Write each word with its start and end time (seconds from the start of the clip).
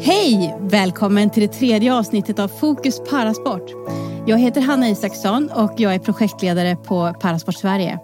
Hej! 0.00 0.56
Välkommen 0.60 1.30
till 1.30 1.42
det 1.42 1.48
tredje 1.48 1.94
avsnittet 1.94 2.38
av 2.38 2.48
Fokus 2.48 3.00
Parasport. 3.10 3.70
Jag 4.26 4.38
heter 4.38 4.60
Hanna 4.60 4.88
Isaksson 4.88 5.50
och 5.50 5.72
jag 5.76 5.94
är 5.94 5.98
projektledare 5.98 6.76
på 6.76 7.14
Parasport 7.20 7.54
Sverige. 7.54 7.98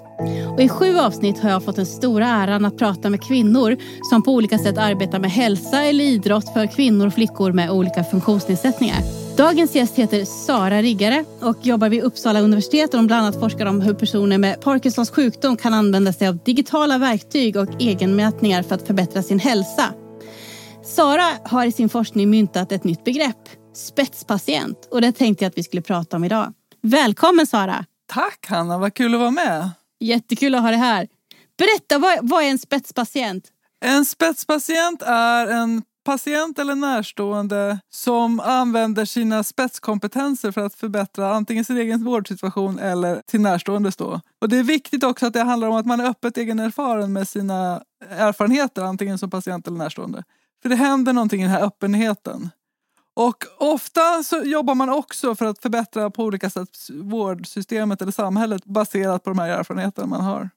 Och 0.55 0.63
I 0.63 0.69
sju 0.69 0.99
avsnitt 0.99 1.39
har 1.39 1.51
jag 1.51 1.65
fått 1.65 1.77
den 1.77 1.87
stora 1.87 2.27
äran 2.27 2.65
att 2.65 2.79
prata 2.79 3.11
med 3.11 3.23
kvinnor 3.23 3.77
som 4.11 4.23
på 4.23 4.31
olika 4.31 4.59
sätt 4.59 4.79
arbetar 4.79 5.19
med 5.19 5.31
hälsa 5.31 5.83
eller 5.83 6.05
idrott 6.05 6.53
för 6.53 6.67
kvinnor 6.67 7.07
och 7.07 7.15
flickor 7.15 7.53
med 7.53 7.71
olika 7.71 8.05
funktionsnedsättningar. 8.05 8.99
Dagens 9.37 9.75
gäst 9.75 9.99
heter 9.99 10.25
Sara 10.25 10.83
Riggare 10.83 11.25
och 11.41 11.57
jobbar 11.63 11.89
vid 11.89 12.03
Uppsala 12.03 12.41
universitet 12.41 12.95
och 12.95 12.99
de 12.99 13.07
bland 13.07 13.23
annat 13.23 13.41
forskar 13.41 13.67
om 13.67 13.81
hur 13.81 13.95
personer 13.95 14.39
med 14.39 14.61
Parkinsons 14.61 15.11
sjukdom 15.11 15.57
kan 15.57 15.75
använda 15.75 16.13
sig 16.13 16.29
av 16.29 16.39
digitala 16.45 16.99
verktyg 16.99 17.57
och 17.57 17.69
egenmätningar 17.81 18.63
för 18.63 18.75
att 18.75 18.87
förbättra 18.87 19.23
sin 19.23 19.39
hälsa. 19.39 19.85
Sara 20.85 21.27
har 21.45 21.67
i 21.67 21.73
sin 21.73 21.89
forskning 21.89 22.31
myntat 22.31 22.73
ett 22.73 22.85
nytt 22.85 23.05
begrepp, 23.05 23.49
spetspatient. 23.75 24.89
Och 24.91 25.01
det 25.01 25.13
tänkte 25.13 25.45
jag 25.45 25.51
att 25.51 25.59
vi 25.59 25.63
skulle 25.63 25.83
prata 25.83 26.17
om 26.17 26.25
idag. 26.25 26.53
Välkommen 26.81 27.47
Sara! 27.47 27.85
Tack 28.07 28.47
Hanna, 28.49 28.79
vad 28.79 28.95
kul 28.95 29.15
att 29.15 29.21
vara 29.21 29.31
med. 29.31 29.71
Jättekul 30.01 30.55
att 30.55 30.63
ha 30.63 30.69
dig 30.69 30.79
här. 30.79 31.09
Berätta, 31.59 31.99
vad, 31.99 32.19
vad 32.23 32.45
är 32.45 32.49
en 32.49 32.59
spetspatient? 32.59 33.45
En 33.81 34.05
spetspatient 34.05 35.03
är 35.03 35.47
en 35.47 35.83
patient 36.05 36.59
eller 36.59 36.75
närstående 36.75 37.79
som 37.91 38.41
använder 38.41 39.05
sina 39.05 39.45
spetskompetenser 39.45 40.53
för 40.53 40.61
att 40.61 40.75
förbättra 40.75 41.35
antingen 41.35 41.65
sin 41.65 41.77
egen 41.77 42.05
vårdsituation 42.05 42.79
eller 42.79 43.23
sin 43.31 43.43
närståendes. 43.43 43.97
Då. 43.97 44.21
Och 44.41 44.49
det 44.49 44.59
är 44.59 44.63
viktigt 44.63 45.05
också 45.05 45.27
att 45.27 45.33
det 45.33 45.43
handlar 45.43 45.69
om 45.69 45.77
att 45.77 45.87
man 45.87 46.01
är 46.01 46.09
öppet 46.09 46.37
egen 46.37 46.61
erfaren 46.61 47.13
med 47.13 47.29
sina 47.29 47.83
erfarenheter, 48.11 48.83
antingen 48.83 49.19
som 49.19 49.31
patient 49.31 49.67
eller 49.67 49.79
närstående. 49.79 50.25
För 50.65 50.69
det 50.69 50.77
händer 50.77 51.13
någonting 51.13 51.41
i 51.41 51.45
den 51.45 51.53
här 51.53 51.63
öppenheten. 51.63 52.51
Och 53.15 53.45
ofta 53.59 54.23
så 54.23 54.37
jobbar 54.37 54.75
man 54.75 54.91
också 54.91 55.35
för 55.35 55.47
att 55.47 55.59
förbättra 55.59 56.11
på 56.11 56.25
olika 56.25 56.51
sätt 56.51 56.69
vårdsystemet 56.91 58.03
eller 58.03 58.13
samhället 58.13 58.65
baserat 58.65 59.25
på 59.25 59.31
de 59.31 59.39
här 59.39 59.49
erfarenheterna 59.49 60.07
man 60.07 60.21
har. 60.21 60.51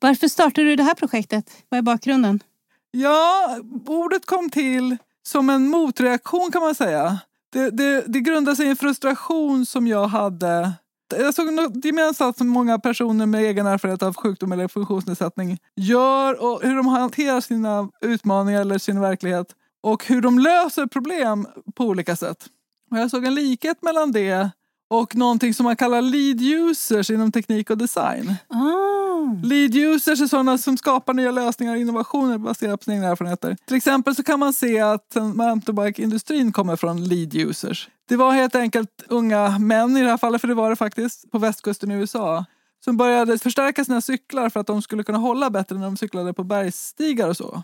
Varför 0.00 0.28
startade 0.28 0.66
du 0.66 0.76
det 0.76 0.82
här 0.82 0.94
projektet? 0.94 1.50
Vad 1.68 1.78
är 1.78 1.82
bakgrunden? 1.82 2.42
Ja, 2.90 3.58
ordet 3.86 4.26
kom 4.26 4.50
till 4.50 4.96
som 5.22 5.50
en 5.50 5.68
motreaktion 5.68 6.52
kan 6.52 6.62
man 6.62 6.74
säga. 6.74 7.18
Det, 7.52 7.70
det, 7.70 8.04
det 8.06 8.20
grundar 8.20 8.54
sig 8.54 8.66
i 8.66 8.70
en 8.70 8.76
frustration 8.76 9.66
som 9.66 9.86
jag 9.86 10.08
hade 10.08 10.72
jag 11.08 11.34
såg 11.34 11.52
något 11.52 11.84
gemensamt 11.84 12.38
som 12.38 12.48
många 12.48 12.78
personer 12.78 13.26
med 13.26 13.40
egen 13.40 13.66
erfarenhet 13.66 14.02
av 14.02 14.14
sjukdom 14.14 14.52
eller 14.52 14.68
funktionsnedsättning 14.68 15.58
gör 15.76 16.42
och 16.42 16.62
hur 16.62 16.76
de 16.76 16.86
hanterar 16.86 17.40
sina 17.40 17.88
utmaningar 18.00 18.60
eller 18.60 18.78
sin 18.78 19.00
verklighet 19.00 19.46
och 19.82 20.06
hur 20.06 20.20
de 20.20 20.38
löser 20.38 20.86
problem 20.86 21.46
på 21.74 21.84
olika 21.84 22.16
sätt. 22.16 22.46
Och 22.90 22.98
jag 22.98 23.10
såg 23.10 23.24
en 23.24 23.34
likhet 23.34 23.82
mellan 23.82 24.12
det 24.12 24.50
och 24.88 25.16
någonting 25.16 25.54
som 25.54 25.64
man 25.64 25.76
kallar 25.76 26.02
lead 26.02 26.40
users 26.40 27.10
inom 27.10 27.32
teknik 27.32 27.70
och 27.70 27.78
design. 27.78 28.34
Ah. 28.48 29.46
Lead 29.46 29.74
users 29.74 30.20
är 30.20 30.26
sådana 30.26 30.58
som 30.58 30.76
skapar 30.76 31.14
nya 31.14 31.30
lösningar 31.30 31.74
och 31.74 31.80
innovationer 31.80 32.38
baserat 32.38 32.80
på 32.80 32.84
sina 32.84 32.96
egna 32.96 33.08
erfarenheter. 33.08 33.56
Till 33.66 33.76
exempel 33.76 34.16
så 34.16 34.22
kan 34.22 34.40
man 34.40 34.52
se 34.52 34.80
att 34.80 35.16
mountainbike-industrin 35.34 36.52
kommer 36.52 36.76
från 36.76 37.04
lead 37.04 37.34
users. 37.34 37.88
Det 38.08 38.16
var 38.16 38.32
helt 38.32 38.54
enkelt 38.54 39.02
unga 39.08 39.58
män 39.58 39.96
i 39.96 40.02
det 40.02 40.10
här 40.10 40.16
fallet, 40.16 40.40
för 40.40 40.48
det 40.48 40.54
var 40.54 40.70
det 40.70 40.76
faktiskt, 40.76 41.30
på 41.30 41.38
västkusten 41.38 41.90
i 41.90 41.94
USA 41.94 42.44
som 42.84 42.96
började 42.96 43.38
förstärka 43.38 43.84
sina 43.84 44.00
cyklar 44.00 44.48
för 44.48 44.60
att 44.60 44.66
de 44.66 44.82
skulle 44.82 45.04
kunna 45.04 45.18
hålla 45.18 45.50
bättre 45.50 45.76
när 45.76 45.84
de 45.84 45.96
cyklade 45.96 46.32
på 46.32 46.44
bergsstigar 46.44 47.28
och 47.28 47.36
så. 47.36 47.62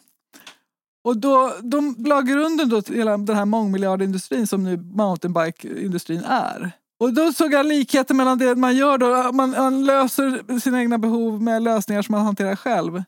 Och 1.04 1.16
då, 1.16 1.52
de 1.62 1.96
la 1.98 2.20
grunden 2.20 2.68
då 2.68 2.82
till 2.82 2.94
hela 2.94 3.16
den 3.16 3.36
här 3.36 3.44
mångmiljardindustrin 3.44 4.46
som 4.46 4.64
nu 4.64 4.76
mountainbike-industrin 4.76 6.24
är. 6.24 6.72
Och 6.98 7.12
då 7.12 7.32
såg 7.32 7.52
jag 7.52 7.66
likheter 7.66 8.14
mellan 8.14 8.38
det 8.38 8.54
man 8.54 8.76
gör 8.76 8.98
då, 8.98 9.32
man, 9.32 9.50
man 9.50 9.84
löser 9.84 10.60
sina 10.60 10.80
egna 10.80 10.98
behov 10.98 11.42
med 11.42 11.62
lösningar 11.62 12.02
som 12.02 12.12
man 12.12 12.24
hanterar 12.24 12.56
själv 12.56 13.02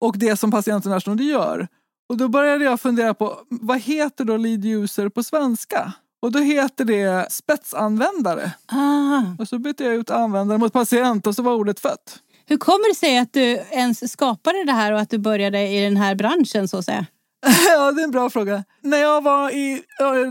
och 0.00 0.18
det 0.18 0.36
som 0.36 0.50
patienterna 0.50 1.22
gör. 1.22 1.68
Och 2.08 2.16
då 2.16 2.28
började 2.28 2.64
jag 2.64 2.80
fundera 2.80 3.14
på 3.14 3.38
vad 3.48 3.80
heter 3.80 4.24
då 4.24 4.36
lead 4.36 4.64
user 4.64 5.08
på 5.08 5.22
svenska? 5.22 5.92
Och 6.24 6.32
då 6.32 6.38
heter 6.38 6.84
det 6.84 7.32
spetsanvändare. 7.32 8.52
Ah. 8.66 9.22
Och 9.38 9.48
så 9.48 9.58
bytte 9.58 9.84
jag 9.84 9.94
ut 9.94 10.10
användare 10.10 10.58
mot 10.58 10.72
patient 10.72 11.26
och 11.26 11.34
så 11.34 11.42
var 11.42 11.54
ordet 11.54 11.80
fött. 11.80 12.18
Hur 12.46 12.56
kommer 12.56 12.88
det 12.88 12.94
sig 12.94 13.18
att 13.18 13.32
du 13.32 13.40
ens 13.70 14.12
skapade 14.12 14.64
det 14.64 14.72
här 14.72 14.92
och 14.92 15.00
att 15.00 15.10
du 15.10 15.18
började 15.18 15.68
i 15.68 15.80
den 15.80 15.96
här 15.96 16.14
branschen 16.14 16.68
så 16.68 16.78
att 16.78 16.84
säga? 16.84 17.06
ja, 17.68 17.92
det 17.92 18.02
är 18.02 18.04
en 18.04 18.10
bra 18.10 18.30
fråga. 18.30 18.64
När 18.80 18.98
jag 18.98 19.22
var 19.22 19.50
i 19.50 19.82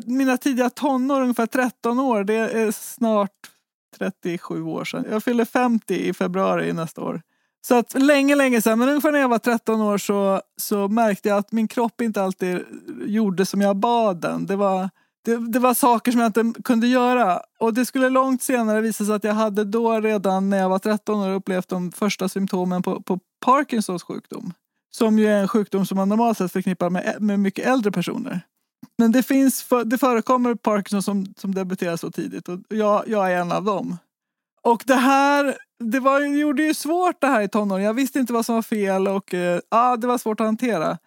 mina 0.05 0.37
tidiga 0.37 0.69
tonår, 0.69 1.21
ungefär 1.21 1.45
13 1.45 1.99
år, 1.99 2.23
det 2.23 2.35
är 2.35 2.71
snart 2.71 3.49
37 3.97 4.63
år 4.63 4.85
sedan. 4.85 5.05
Jag 5.11 5.23
fyller 5.23 5.45
50 5.45 5.95
i 5.95 6.13
februari 6.13 6.73
nästa 6.73 7.01
år. 7.01 7.21
Så 7.67 7.75
att 7.75 7.93
länge, 8.01 8.35
länge 8.35 8.61
sedan, 8.61 8.79
men 8.79 8.89
ungefär 8.89 9.11
när 9.11 9.19
jag 9.19 9.29
var 9.29 9.39
13 9.39 9.81
år 9.81 9.97
så, 9.97 10.41
så 10.61 10.87
märkte 10.87 11.29
jag 11.29 11.37
att 11.37 11.51
min 11.51 11.67
kropp 11.67 12.01
inte 12.01 12.23
alltid 12.23 12.59
gjorde 13.05 13.45
som 13.45 13.61
jag 13.61 13.75
bad 13.75 14.21
den. 14.21 14.45
Det 14.45 14.55
var, 14.55 14.89
det, 15.25 15.51
det, 15.51 15.59
var 15.59 15.73
saker 15.73 16.11
som 16.11 16.21
jag 16.21 16.29
inte 16.29 16.61
kunde 16.63 16.87
göra. 16.87 17.41
Och 17.59 17.73
det 17.73 17.85
skulle 17.85 18.09
långt 18.09 18.43
senare 18.43 18.81
visa 18.81 19.05
sig 19.05 19.15
att 19.15 19.23
jag 19.23 19.33
hade 19.33 19.63
då 19.63 19.99
redan 20.01 20.49
när 20.49 20.57
jag 20.57 20.69
var 20.69 20.79
13 20.79 21.21
år 21.21 21.33
upplevt 21.33 21.69
de 21.69 21.91
första 21.91 22.29
symptomen 22.29 22.83
på, 22.83 23.01
på 23.01 23.19
Parkinsons 23.45 24.03
sjukdom. 24.03 24.53
Som 24.91 25.19
ju 25.19 25.27
är 25.27 25.41
en 25.41 25.47
sjukdom 25.47 25.85
som 25.85 25.97
man 25.97 26.09
normalt 26.09 26.37
sett 26.37 26.51
förknippar 26.51 26.89
med, 26.89 27.15
med 27.19 27.39
mycket 27.39 27.65
äldre 27.65 27.91
personer. 27.91 28.41
Men 28.97 29.11
det, 29.11 29.23
finns, 29.23 29.65
det 29.85 29.97
förekommer 29.97 30.55
Parkinson 30.55 31.03
som, 31.03 31.25
som 31.37 31.55
debuterar 31.55 31.97
så 31.97 32.11
tidigt 32.11 32.49
och 32.49 32.59
jag, 32.69 33.03
jag 33.07 33.31
är 33.31 33.37
en 33.37 33.51
av 33.51 33.63
dem. 33.63 33.97
Och 34.61 34.83
det 34.85 34.95
här 34.95 35.57
det, 35.79 35.99
var, 35.99 36.19
det 36.19 36.27
gjorde 36.27 36.63
ju 36.63 36.73
svårt 36.73 37.21
det 37.21 37.27
här 37.27 37.41
i 37.41 37.47
tonåren. 37.47 37.83
Jag 37.83 37.93
visste 37.93 38.19
inte 38.19 38.33
vad 38.33 38.45
som 38.45 38.55
var 38.55 38.61
fel 38.61 39.07
och 39.07 39.33
eh, 39.33 39.59
ah, 39.69 39.97
det 39.97 40.07
var 40.07 40.17
svårt 40.17 40.39
att 40.39 40.45
hantera. 40.45 40.97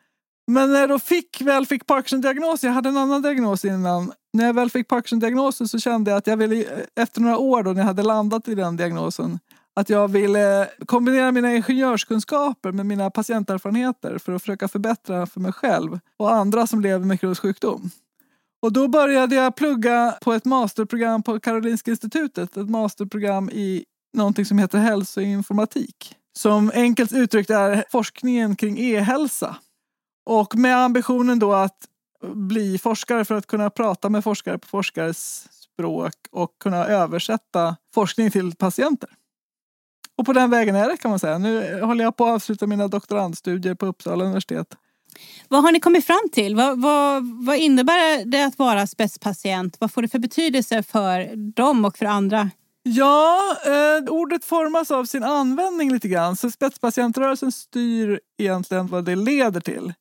Men 0.47 0.73
när 0.73 0.81
jag 0.81 0.89
då 0.89 0.99
fick, 0.99 1.41
väl 1.41 1.67
fick 1.67 1.87
Parkinson-diagnos, 1.87 2.65
jag 2.65 2.73
hade 2.73 2.89
en 2.89 2.97
annan 2.97 3.23
diagnos 3.23 3.65
innan. 3.65 4.12
När 4.33 4.47
jag 4.47 4.55
väl 4.55 4.71
fick 4.71 4.89
Parkinson-diagnosen 4.89 5.69
så 5.69 5.79
kände 5.79 6.11
jag 6.11 6.19
att 6.19 6.27
jag 6.27 6.37
ville, 6.37 6.65
efter 7.01 7.21
några 7.21 7.39
år 7.39 7.62
då 7.62 7.73
när 7.73 7.81
jag 7.81 7.87
hade 7.87 8.03
landat 8.03 8.49
i 8.49 8.55
den 8.55 8.77
diagnosen, 8.77 9.39
att 9.75 9.91
jag 9.91 10.09
ville 10.09 10.69
kombinera 10.87 11.33
mina 11.33 11.55
ingenjörskunskaper 11.55 12.73
med 12.73 12.87
mina 12.87 13.11
patienterfarenheter 13.11 14.19
för 14.19 14.33
att 14.33 14.43
försöka 14.43 14.69
förbättra 14.69 15.27
för 15.27 15.41
mig 15.41 15.53
själv 15.53 15.99
och 16.17 16.33
andra 16.34 16.67
som 16.67 16.81
lever 16.81 17.05
med 17.05 17.21
kronisk 17.21 17.43
sjukdom. 17.43 17.91
Och 18.63 18.73
då 18.73 18.89
började 18.89 19.34
jag 19.34 19.57
plugga 19.57 20.15
på 20.23 20.33
ett 20.33 20.45
masterprogram 20.45 21.23
på 21.23 21.41
Karolinska 21.41 21.91
institutet, 21.91 22.57
ett 22.57 22.71
masterprogram 22.71 23.51
i 23.51 23.84
någonting 24.17 24.45
som 24.45 24.59
heter 24.59 24.78
hälsoinformatik. 24.78 26.15
Som 26.39 26.71
enkelt 26.75 27.13
uttryckt 27.13 27.51
är 27.51 27.84
forskningen 27.91 28.57
kring 28.57 28.78
e-hälsa. 28.78 29.57
Och 30.26 30.56
med 30.56 30.76
ambitionen 30.76 31.38
då 31.38 31.53
att 31.53 31.78
bli 32.34 32.78
forskare 32.78 33.25
för 33.25 33.34
att 33.34 33.47
kunna 33.47 33.70
prata 33.70 34.09
med 34.09 34.25
forskare 34.25 34.59
på 34.59 34.69
forskares 34.69 35.48
språk 35.53 36.14
och 36.31 36.59
kunna 36.60 36.87
översätta 36.87 37.76
forskning 37.94 38.31
till 38.31 38.56
patienter. 38.56 39.10
Och 40.19 40.26
på 40.26 40.32
den 40.32 40.50
vägen 40.50 40.75
är 40.75 40.88
det 40.88 40.97
kan 40.97 41.10
man 41.10 41.19
säga. 41.19 41.38
Nu 41.38 41.81
håller 41.81 42.04
jag 42.04 42.16
på 42.16 42.25
att 42.25 42.31
avsluta 42.31 42.66
mina 42.66 42.88
doktorandstudier 42.88 43.75
på 43.75 43.86
Uppsala 43.86 44.25
universitet. 44.25 44.76
Vad 45.48 45.62
har 45.62 45.72
ni 45.72 45.81
kommit 45.81 46.06
fram 46.06 46.28
till? 46.32 46.56
Vad, 46.56 46.81
vad, 46.81 47.22
vad 47.47 47.56
innebär 47.56 48.25
det 48.25 48.47
att 48.47 48.59
vara 48.59 48.86
spetspatient? 48.86 49.76
Vad 49.81 49.92
får 49.92 50.03
det 50.03 50.09
för 50.09 50.19
betydelse 50.19 50.82
för 50.82 51.36
dem 51.54 51.84
och 51.84 51.98
för 51.98 52.06
andra? 52.06 52.50
Ja, 52.82 53.41
eh, 53.66 54.12
ordet 54.12 54.44
formas 54.44 54.91
av 54.91 55.04
sin 55.04 55.25
användning 55.25 55.92
lite 55.92 56.09
grann. 56.09 56.36
Så 56.36 56.50
spetspatientrörelsen 56.50 57.53
styr 57.53 58.20
egentligen 58.38 58.86
vad 58.86 59.04
det 59.04 59.16
leder 59.16 59.60
till. 59.60 59.92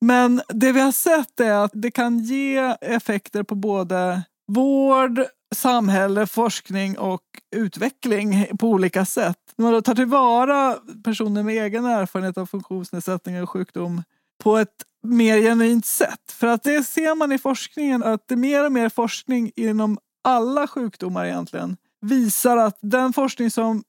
Men 0.00 0.42
det 0.48 0.72
vi 0.72 0.80
har 0.80 0.92
sett 0.92 1.40
är 1.40 1.52
att 1.52 1.70
det 1.74 1.90
kan 1.90 2.18
ge 2.18 2.76
effekter 2.80 3.42
på 3.42 3.54
både 3.54 4.22
vård, 4.46 5.20
samhälle, 5.54 6.26
forskning 6.26 6.98
och 6.98 7.22
utveckling 7.56 8.46
på 8.58 8.68
olika 8.68 9.04
sätt. 9.04 9.36
När 9.56 9.64
man 9.64 9.72
då 9.72 9.82
tar 9.82 9.94
tillvara 9.94 10.76
personer 11.04 11.42
med 11.42 11.64
egen 11.64 11.84
erfarenhet 11.84 12.38
av 12.38 12.46
funktionsnedsättning 12.46 13.42
och 13.42 13.50
sjukdom 13.50 14.02
på 14.42 14.56
ett 14.58 14.84
mer 15.02 15.38
genuint 15.38 15.86
sätt. 15.86 16.32
För 16.32 16.46
att 16.46 16.62
det 16.62 16.84
ser 16.84 17.14
man 17.14 17.32
i 17.32 17.38
forskningen 17.38 18.02
att 18.02 18.28
det 18.28 18.34
är 18.34 18.36
mer 18.36 18.64
och 18.64 18.72
mer 18.72 18.88
forskning 18.88 19.52
inom 19.56 19.98
alla 20.24 20.66
sjukdomar 20.66 21.26
egentligen 21.26 21.76
visar 22.00 22.56
att 22.56 22.78
den 22.80 23.12
forskning 23.12 23.50
som 23.50 23.82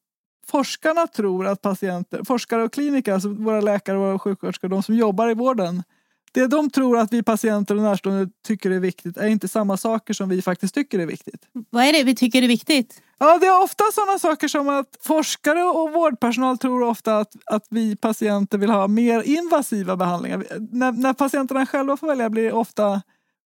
forskarna 0.48 1.08
tror 1.08 1.48
att 1.48 1.62
patienter, 1.62 2.24
forskare 2.24 2.64
och 2.64 2.74
kliniker, 2.74 3.14
alltså 3.14 3.30
våra 3.30 3.62
läkare 3.62 3.98
och 3.98 4.04
våra 4.04 4.20
sjuksköterskor, 4.20 4.68
de 4.68 4.84
som 4.84 4.96
jobbar 4.96 5.30
i 5.30 5.34
vården, 5.34 5.84
det 6.32 6.48
de 6.48 6.70
tror 6.70 6.98
att 6.98 7.14
vi 7.14 7.24
patienter 7.24 7.76
och 7.76 7.82
närstående 7.82 8.32
tycker 8.48 8.72
är 8.72 8.80
viktigt 8.80 9.18
är 9.18 9.28
inte 9.28 9.48
samma 9.48 9.78
saker 9.78 10.14
som 10.14 10.30
vi 10.30 10.42
faktiskt 10.42 10.76
tycker 10.76 11.00
är 11.00 11.06
viktigt. 11.06 11.48
Vad 11.70 11.84
är 11.84 11.94
det 11.94 12.04
vi 12.04 12.16
tycker 12.16 12.42
är 12.42 12.48
viktigt? 12.48 13.02
Ja, 13.20 13.38
det 13.38 13.48
är 13.48 13.64
ofta 13.64 13.84
sådana 13.94 14.20
saker 14.20 14.48
som 14.48 14.70
att 14.70 14.98
forskare 15.02 15.64
och 15.64 15.94
vårdpersonal 15.94 16.58
tror 16.58 16.84
ofta 16.84 17.18
att, 17.18 17.36
att 17.46 17.66
vi 17.70 17.96
patienter 17.96 18.58
vill 18.58 18.70
ha 18.70 18.88
mer 18.88 19.22
invasiva 19.22 19.96
behandlingar. 19.96 20.46
När, 20.72 20.92
när 20.92 21.14
patienterna 21.14 21.66
själva 21.66 21.98
får 21.98 22.08
välja 22.08 22.30
blir 22.30 22.44
det 22.44 22.52
ofta 22.52 23.02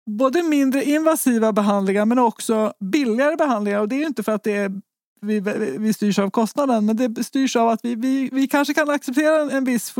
både 0.06 0.42
mindre 0.42 0.84
invasiva 0.84 1.52
behandlingar 1.52 2.04
men 2.04 2.18
också 2.18 2.72
billigare 2.80 3.36
behandlingar. 3.36 3.80
Och 3.80 3.88
det 3.88 4.02
är 4.02 4.06
inte 4.06 4.22
för 4.22 4.32
att 4.32 4.42
det 4.42 4.56
är, 4.56 4.72
vi, 5.20 5.40
vi 5.78 5.92
styrs 5.92 6.18
av 6.18 6.30
kostnaden 6.30 6.86
men 6.86 6.96
det 6.96 7.24
styrs 7.24 7.56
av 7.56 7.68
att 7.68 7.80
vi, 7.82 7.94
vi, 7.94 8.28
vi 8.32 8.48
kanske 8.48 8.74
kan 8.74 8.90
acceptera 8.90 9.42
en, 9.42 9.50
en 9.50 9.64
viss 9.64 9.90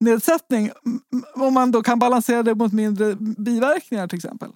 nedsättning 0.00 0.70
om 1.34 1.54
man 1.54 1.70
då 1.70 1.82
kan 1.82 1.98
balansera 1.98 2.42
det 2.42 2.54
mot 2.54 2.72
mindre 2.72 3.14
biverkningar 3.20 4.08
till 4.08 4.16
exempel. 4.16 4.50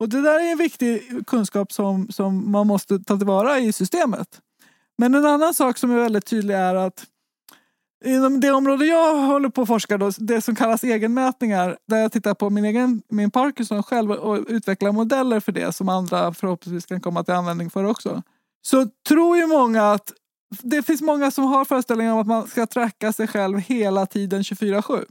Och 0.00 0.08
det 0.08 0.20
där 0.20 0.40
är 0.40 0.52
en 0.52 0.58
viktig 0.58 1.26
kunskap 1.26 1.72
som, 1.72 2.08
som 2.08 2.50
man 2.50 2.66
måste 2.66 2.98
ta 2.98 3.16
tillvara 3.16 3.58
i 3.58 3.72
systemet. 3.72 4.40
Men 4.98 5.14
en 5.14 5.26
annan 5.26 5.54
sak 5.54 5.78
som 5.78 5.90
är 5.90 5.96
väldigt 5.96 6.26
tydlig 6.26 6.54
är 6.54 6.74
att 6.74 7.06
Inom 8.04 8.40
det 8.40 8.50
område 8.50 8.86
jag 8.86 9.16
håller 9.16 9.48
på 9.48 9.62
att 9.62 9.68
forska, 9.68 9.98
då, 9.98 10.10
det 10.18 10.40
som 10.40 10.54
kallas 10.54 10.84
egenmätningar, 10.84 11.78
där 11.88 11.96
jag 11.96 12.12
tittar 12.12 12.34
på 12.34 12.50
min 12.50 12.64
egen 12.64 13.02
min 13.08 13.30
Parkinson 13.30 13.82
själv 13.82 14.10
och 14.10 14.44
utvecklar 14.48 14.92
modeller 14.92 15.40
för 15.40 15.52
det 15.52 15.72
som 15.72 15.88
andra 15.88 16.34
förhoppningsvis 16.34 16.86
kan 16.86 17.00
komma 17.00 17.24
till 17.24 17.34
användning 17.34 17.70
för 17.70 17.84
också. 17.84 18.22
Så 18.62 18.88
tror 19.08 19.36
ju 19.36 19.46
många 19.46 19.92
att 19.92 20.12
det 20.62 20.82
finns 20.82 21.02
många 21.02 21.30
som 21.30 21.44
har 21.44 21.64
föreställningar 21.64 22.12
om 22.12 22.18
att 22.18 22.26
man 22.26 22.46
ska 22.46 22.66
tracka 22.66 23.12
sig 23.12 23.26
själv 23.26 23.58
hela 23.58 24.06
tiden 24.06 24.42
24-7. 24.42 25.04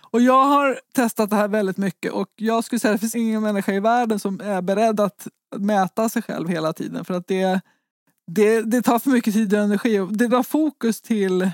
Och 0.00 0.20
jag 0.20 0.44
har 0.44 0.80
testat 0.94 1.30
det 1.30 1.36
här 1.36 1.48
väldigt 1.48 1.76
mycket 1.76 2.12
och 2.12 2.28
jag 2.36 2.64
skulle 2.64 2.80
säga 2.80 2.94
att 2.94 3.00
det 3.00 3.00
finns 3.00 3.14
ingen 3.14 3.42
människa 3.42 3.72
i 3.72 3.80
världen 3.80 4.18
som 4.18 4.40
är 4.40 4.62
beredd 4.62 5.00
att 5.00 5.26
mäta 5.56 6.08
sig 6.08 6.22
själv 6.22 6.48
hela 6.48 6.72
tiden 6.72 7.04
för 7.04 7.14
att 7.14 7.26
det, 7.26 7.60
det, 8.26 8.62
det 8.62 8.82
tar 8.82 8.98
för 8.98 9.10
mycket 9.10 9.34
tid 9.34 9.54
och 9.54 9.60
energi 9.60 9.98
och 9.98 10.16
det 10.16 10.28
drar 10.28 10.42
fokus 10.42 11.00
till 11.00 11.50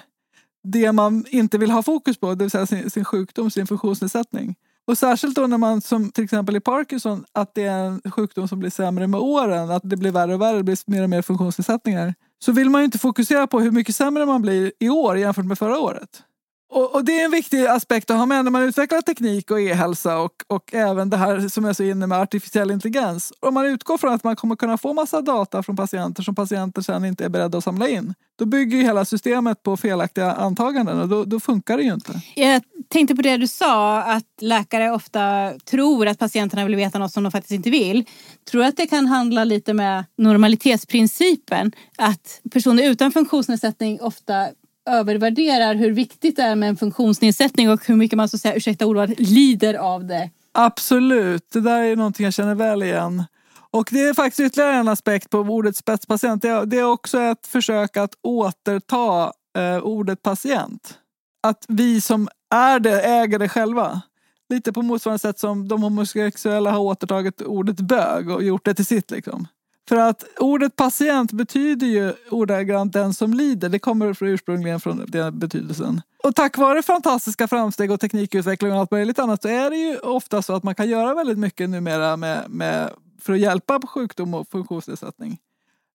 det 0.63 0.93
man 0.93 1.25
inte 1.29 1.59
vill 1.59 1.71
ha 1.71 1.83
fokus 1.83 2.17
på, 2.17 2.35
det 2.35 2.45
vill 2.45 2.51
säga 2.51 2.67
sin, 2.67 2.91
sin 2.91 3.05
sjukdom, 3.05 3.51
sin 3.51 3.67
funktionsnedsättning. 3.67 4.55
Och 4.87 4.99
särskilt 4.99 5.37
då 5.37 5.47
när 5.47 5.59
man 5.59 5.81
som 5.81 6.11
till 6.11 6.25
exempel 6.25 6.57
i 6.57 6.61
Parkinson, 6.61 7.25
att 7.33 7.55
det 7.55 7.65
är 7.65 7.85
en 7.85 8.11
sjukdom 8.11 8.49
som 8.49 8.59
blir 8.59 8.71
sämre 8.71 9.07
med 9.07 9.21
åren, 9.21 9.71
att 9.71 9.83
det 9.85 9.97
blir 9.97 10.11
värre 10.11 10.35
och 10.35 10.41
värre, 10.41 10.57
det 10.57 10.63
blir 10.63 10.79
mer 10.87 11.03
och 11.03 11.11
mer 11.11 11.23
funktionsnedsättningar. 11.23 12.15
Så 12.45 12.53
vill 12.53 12.71
man 12.71 12.81
ju 12.81 12.85
inte 12.85 12.99
fokusera 12.99 13.47
på 13.47 13.61
hur 13.61 13.71
mycket 13.71 13.97
sämre 13.97 14.27
man 14.27 14.43
blir 14.43 14.73
i 14.81 14.89
år 14.89 15.19
jämfört 15.19 15.47
med 15.47 15.59
förra 15.59 15.79
året. 15.79 16.23
Och, 16.69 16.95
och, 16.95 17.05
det 17.05 17.21
är 17.21 17.25
en 17.25 17.31
viktig 17.31 17.67
aspekt 17.67 18.11
att 18.11 18.17
ha 18.17 18.27
med 18.27 18.45
när 18.45 18.51
man 18.51 18.63
utvecklar 18.63 19.01
teknik 19.01 19.51
och 19.51 19.61
e-hälsa 19.61 20.19
och, 20.19 20.33
och 20.47 20.75
även 20.75 21.11
det 21.11 21.17
här 21.17 21.49
som 21.49 21.65
jag 21.65 21.71
är 21.71 21.75
så 21.75 21.83
inne 21.83 22.07
med 22.07 22.19
artificiell 22.19 22.71
intelligens. 22.71 23.33
Om 23.41 23.55
man 23.55 23.67
utgår 23.67 23.99
från 23.99 24.13
att 24.13 24.25
man 24.25 24.37
kommer 24.37 24.57
kunna 24.57 24.79
få 24.79 24.93
massa 24.93 25.21
data 25.21 25.63
från 25.63 25.77
patienter 25.77 26.23
som 26.23 26.35
patienter 26.35 26.83
sedan 26.83 27.05
inte 27.05 27.25
är 27.25 27.29
beredda 27.29 27.59
att 27.59 27.65
samla 27.65 27.89
in. 27.89 28.15
Då 28.39 28.47
bygger 28.47 28.77
ju 28.77 28.83
hela 28.83 29.05
systemet 29.05 29.63
på 29.63 29.77
felaktiga 29.77 30.33
antaganden 30.33 31.01
och 31.01 31.09
då, 31.09 31.25
då 31.25 31.41
funkar 31.41 31.77
det 31.77 31.83
ju 31.83 31.95
inte. 31.95 32.21
Jag 32.35 32.63
tänkte 32.89 33.17
på 33.17 33.23
det 33.23 33.37
du 33.37 33.49
sa 33.49 34.03
att 34.03 34.27
läkare 34.41 34.91
ofta 34.91 35.53
tror 35.71 36.07
att 36.07 36.19
patienterna 36.19 36.65
vill 36.65 36.77
veta 36.77 36.99
något 36.99 37.13
som 37.13 37.23
de 37.23 37.33
faktiskt 37.33 37.53
inte 37.53 37.71
vill. 37.71 38.05
Tror 38.51 38.63
du 38.63 38.69
att 38.69 38.77
det 38.77 38.87
kan 38.87 39.07
handla 39.07 39.45
lite 39.45 39.75
med 39.75 40.05
normalitetsprincipen? 40.17 41.73
Att 41.99 42.41
personer 42.53 42.91
utan 42.91 43.13
funktionsnedsättning 43.13 44.01
ofta 44.01 44.49
övervärderar 44.87 45.75
hur 45.75 45.93
viktigt 45.93 46.37
det 46.37 46.43
är 46.43 46.55
med 46.55 46.69
en 46.69 46.77
funktionsnedsättning 46.77 47.71
och 47.71 47.87
hur 47.87 47.97
mycket 47.97 48.17
man 48.17 48.29
så 48.29 48.37
att 48.37 48.41
säga, 48.41 48.55
ursäkta 48.55 48.87
ordet, 48.87 49.21
lider 49.21 49.75
av 49.75 50.05
det. 50.05 50.31
Absolut, 50.53 51.51
det 51.53 51.61
där 51.61 51.83
är 51.83 51.97
någonting 51.97 52.25
jag 52.25 52.35
känner 52.35 52.55
väl 52.55 52.83
igen. 52.83 53.25
Och 53.71 53.89
det 53.91 54.01
är 54.01 54.15
faktiskt 54.15 54.41
ytterligare 54.41 54.77
en 54.77 54.89
aspekt 54.89 55.31
på 55.31 55.39
ordet 55.39 55.77
spetspatient. 55.77 56.43
Det 56.43 56.79
är 56.79 56.85
också 56.85 57.21
ett 57.21 57.47
försök 57.47 57.97
att 57.97 58.15
återta 58.23 59.33
eh, 59.59 59.79
ordet 59.79 60.23
patient. 60.23 60.99
Att 61.43 61.65
vi 61.69 62.01
som 62.01 62.29
är 62.55 62.81
det 62.81 63.03
äger 63.03 63.39
det 63.39 63.49
själva. 63.49 64.03
Lite 64.49 64.73
på 64.73 64.83
motsvarande 64.83 65.19
sätt 65.19 65.39
som 65.39 65.69
de 65.69 65.83
homosexuella 65.83 66.71
har 66.71 66.79
återtagit 66.79 67.43
ordet 67.43 67.81
bög 67.81 68.31
och 68.31 68.43
gjort 68.43 68.65
det 68.65 68.75
till 68.75 68.87
sitt. 68.87 69.11
Liksom. 69.11 69.49
För 69.89 69.97
att 69.97 70.25
ordet 70.39 70.77
patient 70.77 71.33
betyder 71.33 71.87
ju 71.87 72.13
ordagrant 72.31 72.93
den 72.93 73.15
som 73.15 73.35
lider. 73.35 73.69
Det 73.69 73.79
kommer 73.79 74.25
ursprungligen 74.25 74.81
från 74.81 75.07
den 75.09 75.39
betydelsen. 75.39 76.01
Och 76.23 76.35
tack 76.35 76.59
vare 76.59 76.83
fantastiska 76.83 77.49
framsteg 77.49 77.91
och 77.91 78.01
teknikutveckling 78.01 78.73
och 78.73 78.79
allt 78.79 78.91
möjligt 78.91 79.19
annat 79.19 79.43
så 79.43 79.49
är 79.49 79.71
det 79.71 79.77
ju 79.77 79.99
ofta 79.99 80.43
så 80.43 80.55
att 80.55 80.63
man 80.63 80.75
kan 80.75 80.89
göra 80.89 81.15
väldigt 81.15 81.39
mycket 81.39 81.71
numera 81.71 82.17
med, 82.17 82.45
med, 82.51 82.91
för 83.21 83.33
att 83.33 83.39
hjälpa 83.39 83.81
på 83.81 83.87
sjukdom 83.87 84.35
och 84.35 84.49
funktionsnedsättning. 84.49 85.39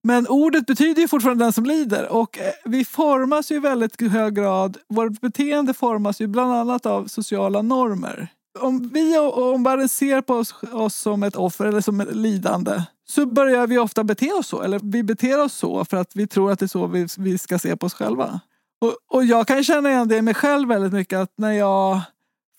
Men 0.03 0.27
ordet 0.27 0.65
betyder 0.65 1.01
ju 1.01 1.07
fortfarande 1.07 1.45
den 1.45 1.53
som 1.53 1.65
lider 1.65 2.11
och 2.11 2.39
eh, 2.39 2.51
vi 2.65 2.85
formas 2.85 3.51
ju 3.51 3.55
i 3.55 3.59
väldigt 3.59 4.11
hög 4.11 4.35
grad, 4.35 4.77
vårt 4.87 5.21
beteende 5.21 5.73
formas 5.73 6.21
ju 6.21 6.27
bland 6.27 6.53
annat 6.53 6.85
av 6.85 7.07
sociala 7.07 7.61
normer. 7.61 8.27
Om 8.59 8.89
vi 8.93 9.17
och 9.17 9.53
omvärlden 9.53 9.89
ser 9.89 10.21
på 10.21 10.33
oss, 10.33 10.55
oss 10.71 10.95
som 10.95 11.23
ett 11.23 11.35
offer 11.35 11.65
eller 11.65 11.81
som 11.81 12.01
ett 12.01 12.15
lidande 12.15 12.81
så 13.11 13.25
börjar 13.25 13.67
vi 13.67 13.77
ofta 13.77 14.03
bete 14.03 14.31
oss 14.31 14.47
så. 14.47 14.61
Eller 14.61 14.79
vi 14.83 15.03
beter 15.03 15.43
oss 15.43 15.53
så 15.53 15.85
för 15.85 15.97
att 15.97 16.15
vi 16.15 16.27
tror 16.27 16.51
att 16.51 16.59
det 16.59 16.65
är 16.65 16.67
så 16.67 16.87
vi, 16.87 17.07
vi 17.17 17.37
ska 17.37 17.59
se 17.59 17.75
på 17.75 17.85
oss 17.85 17.93
själva. 17.93 18.39
Och, 18.81 18.95
och 19.17 19.25
jag 19.25 19.47
kan 19.47 19.63
känna 19.63 19.89
igen 19.89 20.07
det 20.07 20.17
i 20.17 20.21
mig 20.21 20.33
själv 20.33 20.69
väldigt 20.69 20.93
mycket 20.93 21.19
att 21.19 21.33
när 21.37 21.51
jag 21.51 22.01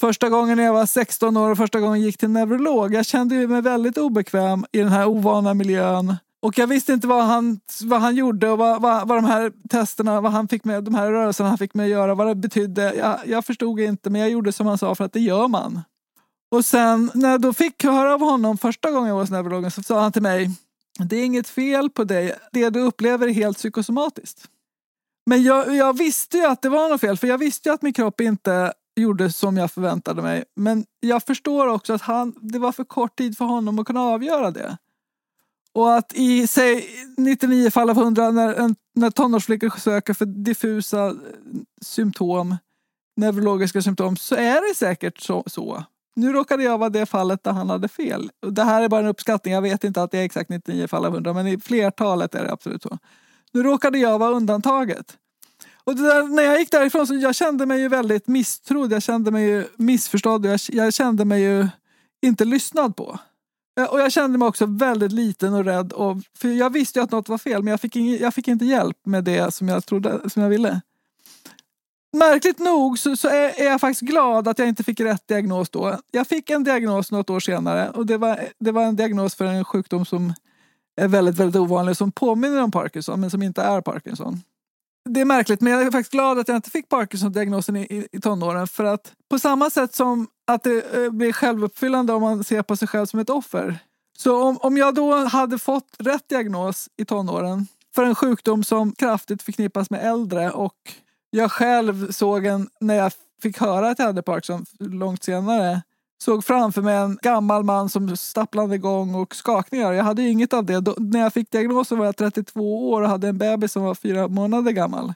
Första 0.00 0.28
gången 0.28 0.58
jag 0.58 0.72
var 0.72 0.86
16 0.86 1.36
år 1.36 1.50
och 1.50 1.56
första 1.56 1.80
gången 1.80 2.00
gick 2.00 2.18
till 2.18 2.30
neurolog. 2.30 2.94
Jag 2.94 3.06
kände 3.06 3.48
mig 3.48 3.62
väldigt 3.62 3.98
obekväm 3.98 4.64
i 4.72 4.78
den 4.78 4.88
här 4.88 5.06
ovana 5.06 5.54
miljön. 5.54 6.16
Och 6.40 6.58
jag 6.58 6.66
visste 6.66 6.92
inte 6.92 7.06
vad 7.06 7.24
han, 7.24 7.60
vad 7.82 8.00
han 8.00 8.16
gjorde 8.16 8.48
och 8.48 8.58
vad, 8.58 8.82
vad, 8.82 9.08
vad 9.08 9.18
de 9.18 9.24
här 9.24 9.52
testerna, 9.70 10.20
vad 10.20 10.32
han 10.32 10.48
fick 10.48 10.64
med, 10.64 10.84
de 10.84 10.94
här 10.94 11.10
rörelserna 11.10 11.48
han 11.48 11.58
fick 11.58 11.74
mig 11.74 11.84
att 11.84 11.90
göra, 11.90 12.14
vad 12.14 12.26
det 12.26 12.34
betydde. 12.34 12.94
Jag, 12.94 13.18
jag 13.26 13.44
förstod 13.44 13.80
inte 13.80 14.10
men 14.10 14.20
jag 14.20 14.30
gjorde 14.30 14.52
som 14.52 14.66
han 14.66 14.78
sa 14.78 14.94
för 14.94 15.04
att 15.04 15.12
det 15.12 15.20
gör 15.20 15.48
man. 15.48 15.80
Och 16.52 16.64
sen 16.64 17.10
när 17.14 17.30
jag 17.30 17.40
då 17.40 17.52
fick 17.52 17.84
höra 17.84 18.14
av 18.14 18.20
honom 18.20 18.58
första 18.58 18.90
gången 18.90 19.08
jag 19.08 19.14
var 19.14 19.22
hos 19.22 19.30
neurologen 19.30 19.70
så 19.70 19.82
sa 19.82 20.00
han 20.00 20.12
till 20.12 20.22
mig 20.22 20.50
det 20.98 21.16
är 21.16 21.24
inget 21.24 21.48
fel 21.48 21.90
på 21.90 22.04
dig, 22.04 22.34
det 22.52 22.70
du 22.70 22.80
upplever 22.80 23.28
är 23.28 23.32
helt 23.32 23.58
psykosomatiskt. 23.58 24.48
Men 25.26 25.42
jag, 25.42 25.76
jag 25.76 25.98
visste 25.98 26.36
ju 26.36 26.46
att 26.46 26.62
det 26.62 26.68
var 26.68 26.88
något 26.88 27.00
fel 27.00 27.16
för 27.16 27.26
jag 27.26 27.38
visste 27.38 27.68
ju 27.68 27.74
att 27.74 27.82
min 27.82 27.92
kropp 27.92 28.20
inte 28.20 28.72
gjorde 28.96 29.32
som 29.32 29.56
jag 29.56 29.70
förväntade 29.70 30.22
mig. 30.22 30.44
Men 30.56 30.84
jag 31.00 31.22
förstår 31.22 31.66
också 31.66 31.92
att 31.92 32.02
han, 32.02 32.34
det 32.40 32.58
var 32.58 32.72
för 32.72 32.84
kort 32.84 33.18
tid 33.18 33.38
för 33.38 33.44
honom 33.44 33.78
att 33.78 33.86
kunna 33.86 34.00
avgöra 34.00 34.50
det. 34.50 34.78
Och 35.72 35.96
att 35.96 36.12
i 36.14 36.46
säg 36.46 36.86
99 37.16 37.70
fall 37.70 37.90
av 37.90 37.98
100 37.98 38.30
när, 38.30 38.74
när 38.94 39.10
tonårsflickor 39.10 39.70
söker 39.78 40.14
för 40.14 40.26
diffusa 40.26 41.06
eh, 41.06 41.14
symptom, 41.82 42.56
neurologiska 43.16 43.82
symptom, 43.82 44.16
så 44.16 44.34
är 44.34 44.68
det 44.68 44.74
säkert 44.76 45.20
så. 45.20 45.44
så. 45.46 45.84
Nu 46.14 46.32
råkade 46.32 46.62
jag 46.62 46.78
vara 46.78 46.90
det 46.90 47.06
fallet 47.06 47.44
där 47.44 47.52
han 47.52 47.70
hade 47.70 47.88
fel. 47.88 48.30
Det 48.46 48.64
här 48.64 48.82
är 48.82 48.88
bara 48.88 49.00
en 49.00 49.06
uppskattning, 49.06 49.54
jag 49.54 49.62
vet 49.62 49.84
inte 49.84 50.02
att 50.02 50.10
det 50.10 50.18
är 50.18 50.24
exakt 50.24 50.50
99 50.50 50.86
fall 50.86 51.04
av 51.04 51.12
100 51.14 51.32
men 51.32 51.46
i 51.46 51.60
flertalet 51.60 52.34
är 52.34 52.44
det 52.44 52.52
absolut 52.52 52.82
så. 52.82 52.98
Nu 53.52 53.62
råkade 53.62 53.98
jag 53.98 54.18
vara 54.18 54.30
undantaget. 54.30 55.16
Och 55.84 55.96
där, 55.96 56.22
när 56.22 56.42
jag 56.42 56.58
gick 56.58 56.70
därifrån 56.70 57.06
så 57.06 57.14
jag 57.14 57.34
kände 57.34 57.66
mig 57.66 57.80
ju 57.80 57.88
väldigt 57.88 58.26
misstrodd, 58.26 58.92
jag 58.92 59.02
kände 59.02 59.30
mig 59.30 59.48
ju 59.48 59.64
missförstådd 59.76 60.46
och 60.46 60.52
jag, 60.52 60.60
jag 60.68 60.94
kände 60.94 61.24
mig 61.24 61.42
ju 61.42 61.68
inte 62.22 62.44
lyssnad 62.44 62.96
på. 62.96 63.18
Eh, 63.80 63.84
och 63.84 64.00
jag 64.00 64.12
kände 64.12 64.38
mig 64.38 64.48
också 64.48 64.66
väldigt 64.66 65.12
liten 65.12 65.54
och 65.54 65.64
rädd. 65.64 65.92
Och, 65.92 66.16
för 66.38 66.48
jag 66.48 66.72
visste 66.72 66.98
ju 66.98 67.02
att 67.02 67.10
något 67.10 67.28
var 67.28 67.38
fel 67.38 67.62
men 67.62 67.70
jag 67.70 67.80
fick, 67.80 67.96
ing, 67.96 68.18
jag 68.18 68.34
fick 68.34 68.48
inte 68.48 68.64
hjälp 68.64 68.96
med 69.06 69.24
det 69.24 69.54
som 69.54 69.68
jag, 69.68 69.86
trodde, 69.86 70.30
som 70.30 70.42
jag 70.42 70.50
ville. 70.50 70.80
Märkligt 72.12 72.58
nog 72.58 72.98
så, 72.98 73.16
så 73.16 73.28
är, 73.28 73.60
är, 73.60 73.64
jag 73.64 73.80
faktiskt 73.80 74.00
glad 74.00 74.48
att 74.48 74.58
jag 74.58 74.68
inte 74.68 74.84
fick 74.84 75.00
rätt 75.00 75.28
diagnos 75.28 75.70
då. 75.70 75.98
Jag 76.10 76.26
fick 76.26 76.50
en 76.50 76.64
diagnos 76.64 77.10
något 77.10 77.30
år 77.30 77.40
senare 77.40 77.90
och 77.90 78.06
det 78.06 78.16
var, 78.16 78.48
det 78.58 78.72
var 78.72 78.82
en 78.82 78.96
diagnos 78.96 79.34
för 79.34 79.44
en 79.44 79.64
sjukdom 79.64 80.04
som 80.04 80.32
är 81.00 81.08
väldigt, 81.08 81.36
väldigt 81.36 81.60
ovanlig 81.60 81.96
som 81.96 82.12
påminner 82.12 82.62
om 82.62 82.70
Parkinson 82.70 83.20
men 83.20 83.30
som 83.30 83.42
inte 83.42 83.62
är 83.62 83.80
Parkinson. 83.80 84.40
Det 85.08 85.20
är 85.20 85.24
märkligt 85.24 85.60
men 85.60 85.72
jag 85.72 85.82
är 85.82 85.90
faktiskt 85.90 86.12
glad 86.12 86.38
att 86.38 86.48
jag 86.48 86.56
inte 86.56 86.70
fick 86.70 86.88
Parkinson-diagnosen 86.88 87.76
i, 87.76 87.80
i, 87.80 88.08
i 88.12 88.20
tonåren 88.20 88.66
för 88.66 88.84
att 88.84 89.12
på 89.30 89.38
samma 89.38 89.70
sätt 89.70 89.94
som 89.94 90.28
att 90.46 90.62
det 90.62 91.04
eh, 91.04 91.10
blir 91.10 91.32
självuppfyllande 91.32 92.12
om 92.12 92.22
man 92.22 92.44
ser 92.44 92.62
på 92.62 92.76
sig 92.76 92.88
själv 92.88 93.06
som 93.06 93.20
ett 93.20 93.30
offer. 93.30 93.78
Så 94.18 94.42
om, 94.42 94.56
om 94.56 94.76
jag 94.76 94.94
då 94.94 95.14
hade 95.14 95.58
fått 95.58 95.96
rätt 95.98 96.28
diagnos 96.28 96.88
i 96.96 97.04
tonåren 97.04 97.66
för 97.94 98.04
en 98.04 98.14
sjukdom 98.14 98.64
som 98.64 98.92
kraftigt 98.92 99.42
förknippas 99.42 99.90
med 99.90 100.06
äldre 100.06 100.50
och 100.50 100.92
jag 101.34 101.52
själv 101.52 102.12
såg 102.12 102.46
en, 102.46 102.68
när 102.80 102.94
jag 102.94 103.12
fick 103.42 103.58
höra 103.58 103.90
att 103.90 103.98
jag 103.98 104.06
hade 104.06 104.22
Parkinson 104.22 104.66
långt 104.78 105.24
senare, 105.24 105.82
såg 106.22 106.44
framför 106.44 106.82
mig 106.82 106.96
en 106.96 107.18
gammal 107.22 107.64
man 107.64 107.88
som 107.88 108.16
stapplade 108.16 108.74
igång 108.74 109.14
och 109.14 109.34
skakningar. 109.34 109.92
Jag 109.92 110.04
hade 110.04 110.22
inget 110.22 110.52
av 110.52 110.64
det. 110.64 110.80
Då, 110.80 110.94
när 110.98 111.20
jag 111.20 111.32
fick 111.32 111.50
diagnosen 111.50 111.98
var 111.98 112.06
jag 112.06 112.16
32 112.16 112.90
år 112.90 113.02
och 113.02 113.08
hade 113.08 113.28
en 113.28 113.38
bebis 113.38 113.72
som 113.72 113.82
var 113.82 113.94
fyra 113.94 114.28
månader 114.28 114.72
gammal. 114.72 115.14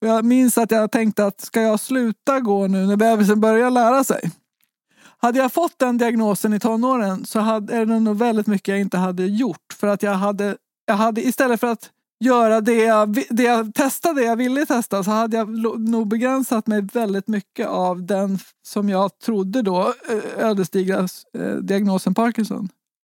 Och 0.00 0.08
jag 0.08 0.24
minns 0.24 0.58
att 0.58 0.70
jag 0.70 0.90
tänkte 0.90 1.26
att 1.26 1.40
ska 1.40 1.62
jag 1.62 1.80
sluta 1.80 2.40
gå 2.40 2.66
nu 2.66 2.86
när 2.86 2.96
bebisen 2.96 3.40
börjar 3.40 3.70
lära 3.70 4.04
sig? 4.04 4.30
Hade 5.18 5.38
jag 5.38 5.52
fått 5.52 5.78
den 5.78 5.98
diagnosen 5.98 6.52
i 6.52 6.60
tonåren 6.60 7.26
så 7.26 7.40
hade, 7.40 7.76
är 7.76 7.86
det 7.86 8.00
nog 8.00 8.16
väldigt 8.16 8.46
mycket 8.46 8.68
jag 8.68 8.80
inte 8.80 8.98
hade 8.98 9.26
gjort. 9.26 9.72
För 9.80 9.86
att 9.86 10.02
jag 10.02 10.14
hade, 10.14 10.56
jag 10.86 10.94
hade 10.94 11.26
istället 11.26 11.60
för 11.60 11.66
att 11.66 11.90
göra 12.24 12.60
det 12.60 12.84
jag, 12.84 13.18
det 13.30 13.42
jag 13.42 13.74
testade, 13.74 14.20
det 14.20 14.26
jag 14.26 14.36
ville 14.36 14.66
testa 14.66 15.04
så 15.04 15.10
hade 15.10 15.36
jag 15.36 15.48
nog 15.80 16.08
begränsat 16.08 16.66
mig 16.66 16.82
väldigt 16.92 17.28
mycket 17.28 17.66
av 17.66 18.06
den 18.06 18.38
som 18.66 18.88
jag 18.88 19.18
trodde 19.18 19.62
då 19.62 19.94
eh, 20.08 20.46
ödesdigra 20.46 21.08
eh, 21.38 21.54
diagnosen 21.54 22.14
Parkinson. 22.14 22.68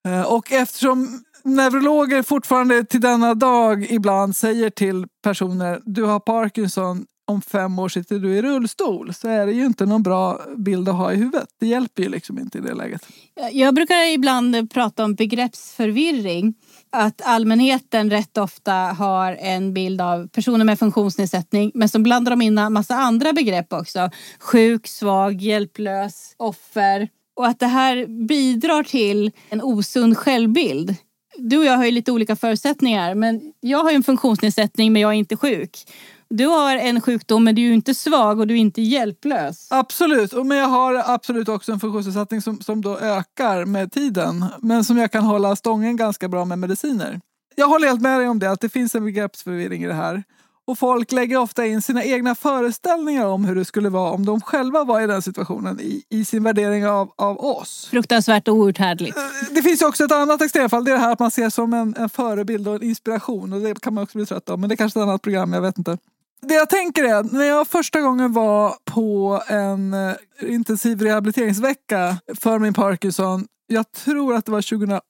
Eh, 0.07 0.21
och 0.21 0.51
eftersom 0.51 1.23
neurologer 1.43 2.23
fortfarande 2.23 2.83
till 2.83 3.01
denna 3.01 3.33
dag 3.33 3.91
ibland 3.91 4.35
säger 4.35 4.69
till 4.69 5.05
personer 5.23 5.81
du 5.85 6.03
har 6.03 6.19
Parkinson, 6.19 7.05
om 7.31 7.41
fem 7.41 7.79
år 7.79 7.89
sitter 7.89 8.19
du 8.19 8.35
i 8.35 8.41
rullstol 8.41 9.13
så 9.13 9.27
är 9.27 9.45
det 9.45 9.51
ju 9.51 9.65
inte 9.65 9.85
någon 9.85 10.03
bra 10.03 10.41
bild 10.57 10.89
att 10.89 10.95
ha 10.95 11.13
i 11.13 11.15
huvudet. 11.15 11.47
Det 11.59 11.67
hjälper 11.67 12.03
ju 12.03 12.09
liksom 12.09 12.39
inte 12.39 12.57
i 12.57 12.61
det 12.61 12.73
läget. 12.73 13.07
Jag 13.51 13.75
brukar 13.75 14.13
ibland 14.13 14.71
prata 14.71 15.03
om 15.03 15.15
begreppsförvirring. 15.15 16.53
Att 16.89 17.21
allmänheten 17.21 18.09
rätt 18.09 18.37
ofta 18.37 18.73
har 18.73 19.33
en 19.33 19.73
bild 19.73 20.01
av 20.01 20.27
personer 20.27 20.65
med 20.65 20.79
funktionsnedsättning 20.79 21.71
men 21.73 21.89
så 21.89 21.99
blandar 21.99 22.29
de 22.29 22.41
in 22.41 22.57
en 22.57 22.73
massa 22.73 22.95
andra 22.95 23.33
begrepp 23.33 23.73
också. 23.73 24.09
Sjuk, 24.39 24.87
svag, 24.87 25.41
hjälplös, 25.41 26.35
offer. 26.37 27.09
Och 27.35 27.47
att 27.47 27.59
det 27.59 27.67
här 27.67 28.25
bidrar 28.27 28.83
till 28.83 29.31
en 29.49 29.61
osund 29.61 30.17
självbild. 30.17 30.95
Du 31.37 31.57
och 31.57 31.65
jag 31.65 31.77
har 31.77 31.85
ju 31.85 31.91
lite 31.91 32.11
olika 32.11 32.35
förutsättningar 32.35 33.15
men 33.15 33.41
jag 33.59 33.83
har 33.83 33.91
ju 33.91 33.95
en 33.95 34.03
funktionsnedsättning 34.03 34.93
men 34.93 35.01
jag 35.01 35.11
är 35.11 35.15
inte 35.15 35.37
sjuk. 35.37 35.85
Du 36.33 36.45
har 36.45 36.75
en 36.75 37.01
sjukdom 37.01 37.43
men 37.43 37.55
du 37.55 37.69
är 37.69 37.73
inte 37.73 37.95
svag 37.95 38.39
och 38.39 38.47
du 38.47 38.53
är 38.53 38.57
inte 38.57 38.81
hjälplös. 38.81 39.67
Absolut, 39.69 40.33
men 40.45 40.57
jag 40.57 40.67
har 40.67 41.03
absolut 41.05 41.49
också 41.49 41.71
en 41.71 41.79
funktionsnedsättning 41.79 42.41
som, 42.41 42.61
som 42.61 42.81
då 42.81 42.97
ökar 42.97 43.65
med 43.65 43.91
tiden. 43.91 44.45
Men 44.61 44.83
som 44.83 44.97
jag 44.97 45.11
kan 45.11 45.23
hålla 45.23 45.55
stången 45.55 45.97
ganska 45.97 46.27
bra 46.27 46.45
med 46.45 46.59
mediciner. 46.59 47.21
Jag 47.55 47.67
håller 47.67 47.87
helt 47.87 48.01
med 48.01 48.19
dig 48.19 48.27
om 48.27 48.39
det, 48.39 48.51
att 48.51 48.61
det 48.61 48.69
finns 48.69 48.95
en 48.95 49.05
begreppsförvirring 49.05 49.83
i 49.83 49.87
det 49.87 49.93
här. 49.93 50.23
Och 50.67 50.79
folk 50.79 51.11
lägger 51.11 51.37
ofta 51.37 51.65
in 51.65 51.81
sina 51.81 52.03
egna 52.03 52.35
föreställningar 52.35 53.25
om 53.25 53.45
hur 53.45 53.55
det 53.55 53.65
skulle 53.65 53.89
vara 53.89 54.11
om 54.11 54.25
de 54.25 54.41
själva 54.41 54.83
var 54.83 55.01
i 55.01 55.07
den 55.07 55.21
situationen 55.21 55.79
i, 55.79 56.03
i 56.09 56.25
sin 56.25 56.43
värdering 56.43 56.87
av, 56.87 57.11
av 57.15 57.39
oss. 57.39 57.87
Fruktansvärt 57.91 58.47
och 58.47 58.55
outhärdligt. 58.55 59.17
Eh, 59.17 59.23
det 59.55 59.61
finns 59.61 59.81
också 59.81 60.03
ett 60.03 60.11
annat 60.11 60.41
extremfall. 60.41 60.85
Det 60.85 60.91
är 60.91 60.95
det 60.95 61.01
här 61.01 61.11
att 61.11 61.19
man 61.19 61.31
ser 61.31 61.49
som 61.49 61.73
en, 61.73 61.95
en 61.97 62.09
förebild 62.09 62.67
och 62.67 62.75
en 62.75 62.83
inspiration. 62.83 63.53
Och 63.53 63.61
det 63.61 63.81
kan 63.81 63.93
man 63.93 64.03
också 64.03 64.17
bli 64.17 64.25
trött 64.25 64.49
av. 64.49 64.59
Men 64.59 64.69
det 64.69 64.75
är 64.75 64.77
kanske 64.77 64.99
är 64.99 65.03
ett 65.03 65.07
annat 65.07 65.21
program, 65.21 65.53
jag 65.53 65.61
vet 65.61 65.77
inte. 65.77 65.97
Det 66.41 66.53
jag 66.53 66.69
tänker 66.69 67.03
är, 67.03 67.23
när 67.23 67.45
jag 67.45 67.67
första 67.67 68.01
gången 68.01 68.33
var 68.33 68.75
på 68.85 69.41
en 69.47 69.93
eh, 69.93 70.13
intensiv 70.41 71.01
rehabiliteringsvecka 71.01 72.17
för 72.39 72.59
min 72.59 72.73
Parkinson, 72.73 73.47
jag 73.67 73.91
tror 73.91 74.35
att 74.35 74.45
det 74.45 74.51
var 74.51 74.61
2008 74.61 75.01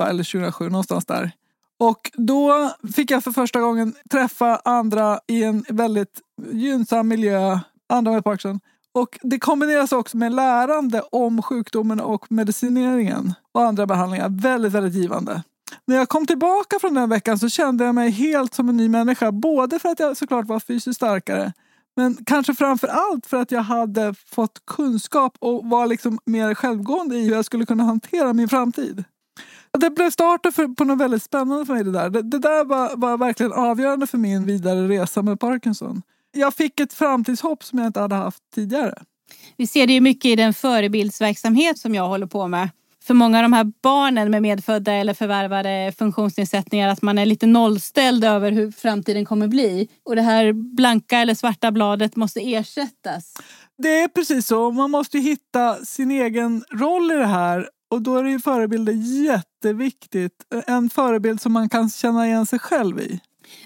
eller 0.00 0.24
2007, 0.24 0.68
någonstans 0.68 1.06
där. 1.06 1.32
Och 1.80 2.10
då 2.14 2.70
fick 2.94 3.10
jag 3.10 3.24
för 3.24 3.30
första 3.30 3.60
gången 3.60 3.94
träffa 4.10 4.60
andra 4.64 5.20
i 5.26 5.44
en 5.44 5.64
väldigt 5.68 6.20
gynnsam 6.52 7.08
miljö, 7.08 7.58
andra 7.88 8.12
med 8.12 8.24
Parkinson. 8.24 8.60
Och 8.94 9.18
det 9.22 9.38
kombineras 9.38 9.92
också 9.92 10.16
med 10.16 10.34
lärande 10.34 11.00
om 11.00 11.42
sjukdomen 11.42 12.00
och 12.00 12.32
medicineringen 12.32 13.34
och 13.52 13.64
andra 13.64 13.86
behandlingar. 13.86 14.28
Väldigt, 14.28 14.72
väldigt 14.72 14.94
givande. 14.94 15.42
När 15.88 15.96
jag 15.96 16.08
kom 16.08 16.26
tillbaka 16.26 16.78
från 16.80 16.94
den 16.94 17.08
veckan 17.08 17.38
så 17.38 17.48
kände 17.48 17.84
jag 17.84 17.94
mig 17.94 18.10
helt 18.10 18.54
som 18.54 18.68
en 18.68 18.76
ny 18.76 18.88
människa. 18.88 19.32
Både 19.32 19.78
för 19.78 19.88
att 19.88 19.98
jag 19.98 20.16
såklart 20.16 20.46
var 20.46 20.60
fysiskt 20.60 20.96
starkare 20.96 21.52
men 21.98 22.16
kanske 22.26 22.54
framför 22.54 22.88
allt 22.88 23.26
för 23.26 23.36
att 23.36 23.50
jag 23.50 23.62
hade 23.62 24.14
fått 24.14 24.66
kunskap 24.66 25.36
och 25.38 25.64
var 25.64 25.86
liksom 25.86 26.18
mer 26.24 26.54
självgående 26.54 27.16
i 27.16 27.24
hur 27.24 27.32
jag 27.32 27.44
skulle 27.44 27.66
kunna 27.66 27.84
hantera 27.84 28.32
min 28.32 28.48
framtid. 28.48 29.04
Det 29.78 29.90
blev 29.90 30.10
starten 30.10 30.52
för, 30.52 30.68
på 30.68 30.84
något 30.84 31.00
väldigt 31.00 31.22
spännande 31.22 31.66
för 31.66 31.74
mig. 31.74 31.84
Det 31.84 31.92
där, 31.92 32.10
det, 32.10 32.22
det 32.22 32.38
där 32.38 32.64
var, 32.64 32.96
var 32.96 33.18
verkligen 33.18 33.52
avgörande 33.52 34.06
för 34.06 34.18
min 34.18 34.46
vidare 34.46 34.88
resa 34.88 35.22
med 35.22 35.40
Parkinson. 35.40 36.02
Jag 36.32 36.54
fick 36.54 36.80
ett 36.80 36.92
framtidshopp 36.92 37.64
som 37.64 37.78
jag 37.78 37.86
inte 37.86 38.00
hade 38.00 38.14
haft 38.14 38.42
tidigare. 38.54 39.02
Vi 39.56 39.66
ser 39.66 39.86
det 39.86 39.92
ju 39.92 40.00
mycket 40.00 40.24
i 40.24 40.36
den 40.36 40.54
förebildsverksamhet 40.54 41.78
som 41.78 41.94
jag 41.94 42.08
håller 42.08 42.26
på 42.26 42.48
med 42.48 42.70
för 43.08 43.14
många 43.14 43.38
av 43.38 43.42
de 43.42 43.52
här 43.52 43.72
barnen 43.82 44.30
med 44.30 44.42
medfödda 44.42 44.92
eller 44.92 45.14
förvärvade 45.14 45.92
funktionsnedsättningar 45.98 46.88
att 46.88 47.02
man 47.02 47.18
är 47.18 47.26
lite 47.26 47.46
nollställd 47.46 48.24
över 48.24 48.52
hur 48.52 48.70
framtiden 48.70 49.24
kommer 49.24 49.48
bli. 49.48 49.88
Och 50.04 50.16
det 50.16 50.22
här 50.22 50.52
blanka 50.52 51.18
eller 51.18 51.34
svarta 51.34 51.72
bladet 51.72 52.16
måste 52.16 52.40
ersättas. 52.40 53.34
Det 53.78 54.00
är 54.02 54.08
precis 54.08 54.46
så. 54.46 54.70
Man 54.70 54.90
måste 54.90 55.18
hitta 55.18 55.74
sin 55.74 56.10
egen 56.10 56.64
roll 56.70 57.10
i 57.10 57.14
det 57.14 57.26
här. 57.26 57.68
Och 57.90 58.02
då 58.02 58.16
är 58.16 58.24
det 58.24 58.30
ju 58.30 58.40
förebilder 58.40 58.92
jätteviktigt. 59.24 60.32
En 60.66 60.90
förebild 60.90 61.40
som 61.40 61.52
man 61.52 61.68
kan 61.68 61.90
känna 61.90 62.26
igen 62.26 62.46
sig 62.46 62.58
själv 62.58 63.00
i. 63.00 63.20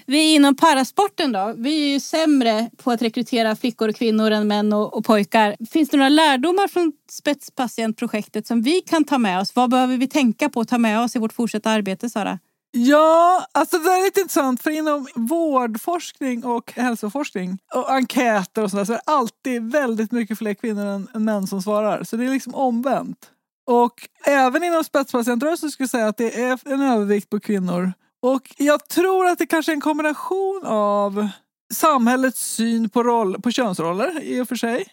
Vi 0.05 0.33
inom 0.35 0.55
parasporten 0.55 1.31
då, 1.31 1.53
vi 1.57 1.83
är 1.83 1.93
ju 1.93 1.99
sämre 1.99 2.69
på 2.77 2.91
att 2.91 3.01
rekrytera 3.01 3.55
flickor 3.55 3.89
och 3.89 3.95
kvinnor 3.95 4.31
än 4.31 4.47
män 4.47 4.73
och, 4.73 4.97
och, 4.97 5.05
pojkar. 5.05 5.55
Finns 5.71 5.89
det 5.89 5.97
några 5.97 6.09
lärdomar 6.09 6.67
från 6.67 6.93
spetspatientprojektet 7.11 8.47
som 8.47 8.61
vi 8.61 8.81
kan 8.81 9.03
ta 9.03 9.17
med 9.17 9.39
oss? 9.39 9.55
Vad 9.55 9.69
behöver 9.69 9.97
vi 9.97 10.07
tänka 10.07 10.49
på 10.49 10.61
att 10.61 10.67
ta 10.67 10.77
med 10.77 10.99
oss 10.99 11.15
i 11.15 11.19
vårt 11.19 11.33
fortsatta 11.33 11.69
arbete, 11.69 12.09
Sara? 12.09 12.39
Ja, 12.75 13.45
alltså 13.51 13.77
det 13.77 13.89
är 13.91 14.03
lite 14.03 14.19
intressant 14.19 14.63
för 14.63 14.71
inom 14.71 15.07
vårdforskning 15.15 16.45
och 16.45 16.73
hälsoforskning 16.75 17.57
och 17.73 17.91
enkäter 17.91 18.63
och 18.63 18.71
sådär 18.71 18.85
så 18.85 18.93
är 18.93 18.97
det 18.97 19.03
alltid 19.05 19.71
väldigt 19.71 20.11
mycket 20.11 20.37
fler 20.37 20.53
kvinnor 20.53 20.85
än, 20.85 21.07
än 21.13 21.25
män 21.25 21.47
som 21.47 21.61
svarar. 21.61 22.03
Så 22.03 22.17
det 22.17 22.25
är 22.25 22.29
liksom 22.29 22.55
omvänt. 22.55 23.17
Och 23.65 23.93
även 24.25 24.63
inom 24.63 24.83
spetspatientrörelsen 24.83 25.71
skulle 25.71 25.83
jag 25.83 25.89
säga 25.89 26.07
att 26.07 26.17
det 26.17 26.41
är 26.41 26.59
en 26.65 26.81
övervikt 26.81 27.29
på 27.29 27.39
kvinnor. 27.39 27.93
Och 28.23 28.55
jag 28.57 28.87
tror 28.87 29.27
att 29.27 29.37
det 29.37 29.45
kanske 29.45 29.71
är 29.71 29.73
en 29.73 29.81
kombination 29.81 30.61
av 30.65 31.27
samhällets 31.73 32.39
syn 32.39 32.89
på, 32.89 33.03
roll, 33.03 33.41
på 33.41 33.51
könsroller 33.51 34.23
i 34.23 34.41
och 34.41 34.47
för 34.47 34.55
sig. 34.55 34.85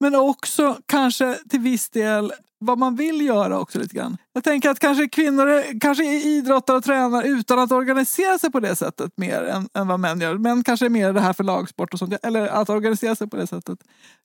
Men 0.00 0.14
också 0.14 0.78
kanske 0.86 1.38
till 1.48 1.60
viss 1.60 1.88
del 1.88 2.32
vad 2.58 2.78
man 2.78 2.96
vill 2.96 3.20
göra 3.20 3.58
också 3.58 3.78
lite 3.78 3.96
grann. 3.96 4.16
Jag 4.32 4.44
tänker 4.44 4.70
att 4.70 4.78
kanske 4.78 5.08
kvinnor 5.08 5.80
kanske 5.80 6.04
idrottar 6.04 6.74
och 6.74 6.84
tränar 6.84 7.22
utan 7.22 7.58
att 7.58 7.72
organisera 7.72 8.38
sig 8.38 8.52
på 8.52 8.60
det 8.60 8.76
sättet 8.76 9.12
mer 9.16 9.42
än, 9.42 9.68
än 9.74 9.88
vad 9.88 10.00
män 10.00 10.20
gör. 10.20 10.34
Män 10.34 10.64
kanske 10.64 10.86
är 10.86 10.90
mer 10.90 11.12
det 11.12 11.20
här 11.20 11.32
för 11.32 11.44
lagsport 11.44 11.92
och 11.92 11.98
sånt. 11.98 12.14
Eller 12.22 12.48
att 12.48 12.70
organisera 12.70 13.16
sig 13.16 13.28
på 13.28 13.36
det 13.36 13.46
sättet. 13.46 13.78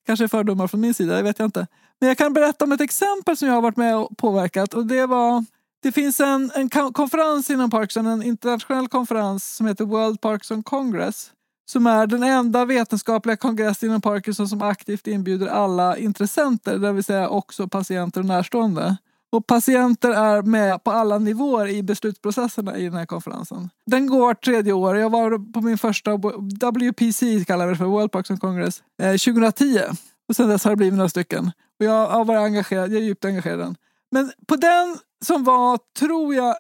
Kanske 0.06 0.26
är 0.26 0.28
fördomar 0.28 0.68
från 0.68 0.82
min 0.82 0.94
sida, 0.94 1.16
det 1.16 1.24
vet 1.24 1.40
jag 1.40 1.48
inte. 1.48 1.68
Men 2.00 2.08
jag 2.08 2.18
kan 2.18 2.34
berätta 2.34 2.66
om 2.66 2.72
ett 2.72 2.82
exempel 2.82 3.38
som 3.38 3.48
jag 3.48 3.56
har 3.56 3.62
varit 3.62 3.78
med 3.78 3.98
och 3.98 4.18
påverkat. 4.18 4.74
Och 4.74 4.86
det 4.86 5.06
var 5.06 5.46
det 5.82 5.92
finns 5.92 6.20
en, 6.20 6.52
en 6.56 6.70
konferens 6.70 7.50
inom 7.50 7.70
Parkinson, 7.70 8.06
en 8.06 8.24
internationell 8.24 8.88
konferens 8.88 9.56
som 9.56 9.68
heter 9.68 9.86
World 9.86 10.22
Parkinson 10.22 10.64
Congress. 10.64 11.32
Som 11.72 11.88
är 11.88 12.08
den 12.08 12.24
enda 12.24 12.66
vetenskapliga 12.66 13.38
kongress 13.38 13.84
inom 13.84 14.02
Parkinson 14.02 14.48
som 14.48 14.62
aktivt 14.62 15.08
inbjuder 15.08 15.48
alla 15.48 15.98
intressenter, 15.98 16.78
det 16.78 16.92
vill 16.92 17.04
säga 17.04 17.30
också 17.30 17.68
patienter 17.68 18.20
och 18.20 18.26
närstående. 18.26 18.98
Och 19.32 19.48
patienter 19.48 20.12
är 20.12 20.42
med 20.42 20.84
på 20.84 20.92
alla 20.92 21.18
nivåer 21.18 21.68
i 21.68 21.84
beslutsprocesserna 21.84 22.78
i 22.78 22.84
den 22.84 22.94
här 22.94 23.06
konferensen. 23.06 23.70
Den 23.86 24.08
går 24.08 24.34
tredje 24.34 24.74
år. 24.74 24.98
Jag 24.98 25.10
var 25.10 25.54
på 25.54 25.62
min 25.62 25.78
första 25.78 26.12
WPC, 26.16 27.46
kallar 27.46 27.66
vi 27.66 27.72
det 27.72 27.78
för, 27.78 27.86
World 27.86 28.12
Parkinson 28.12 28.38
Congress, 28.38 28.84
eh, 29.02 29.12
2010. 29.12 29.82
Och 30.30 30.36
sen 30.36 30.50
dess 30.50 30.64
har 30.64 30.72
det 30.72 30.78
blivit 30.78 30.98
några 30.98 31.10
stycken. 31.10 31.52
Och 31.80 31.86
jag 31.86 32.08
har 32.08 32.26
varit 32.26 32.42
engagerad, 32.42 32.92
jag 32.92 32.98
är 32.98 33.06
djupt 33.06 33.26
engagerad 33.26 33.60
i 33.60 33.64
den. 33.64 33.76
Men 34.12 34.32
på 34.48 34.56
den 34.56 34.98
som 35.26 35.44
var, 35.44 35.80
tror 36.00 36.36
jag, 36.36 36.56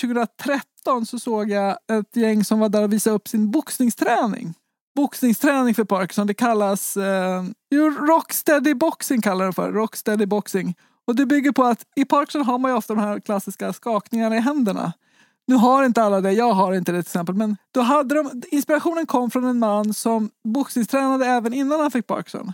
2013 0.00 1.06
så 1.06 1.18
såg 1.18 1.50
jag 1.50 1.78
ett 1.92 2.16
gäng 2.16 2.44
som 2.44 2.60
var 2.60 2.68
där 2.68 2.82
och 2.82 2.92
visade 2.92 3.16
upp 3.16 3.28
sin 3.28 3.50
boxningsträning. 3.50 4.54
Boxningsträning 4.96 5.74
för 5.74 5.84
Parkinson, 5.84 6.26
det 6.26 6.34
kallas 6.34 6.96
eh, 6.96 7.44
Rocksteady 8.08 8.74
boxing 8.74 9.20
kallar 9.20 9.46
det 9.46 9.52
för. 9.52 9.72
Rocksteady 9.72 10.26
boxing. 10.26 10.74
Och 11.06 11.16
det 11.16 11.26
bygger 11.26 11.52
på 11.52 11.64
att 11.64 11.82
i 11.96 12.04
Parkinson 12.04 12.44
har 12.44 12.58
man 12.58 12.70
ju 12.70 12.76
ofta 12.76 12.94
de 12.94 13.00
här 13.00 13.20
klassiska 13.20 13.72
skakningarna 13.72 14.36
i 14.36 14.40
händerna. 14.40 14.92
Nu 15.46 15.54
har 15.54 15.84
inte 15.84 16.02
alla 16.02 16.20
det, 16.20 16.32
jag 16.32 16.52
har 16.52 16.74
inte 16.74 16.92
det 16.92 17.02
till 17.02 17.08
exempel. 17.08 17.34
Men 17.34 17.56
då 17.70 17.80
hade 17.80 18.14
de, 18.14 18.42
inspirationen 18.50 19.06
kom 19.06 19.30
från 19.30 19.44
en 19.44 19.58
man 19.58 19.94
som 19.94 20.30
boxningstränade 20.44 21.26
även 21.26 21.54
innan 21.54 21.80
han 21.80 21.90
fick 21.90 22.06
Parkinson. 22.06 22.52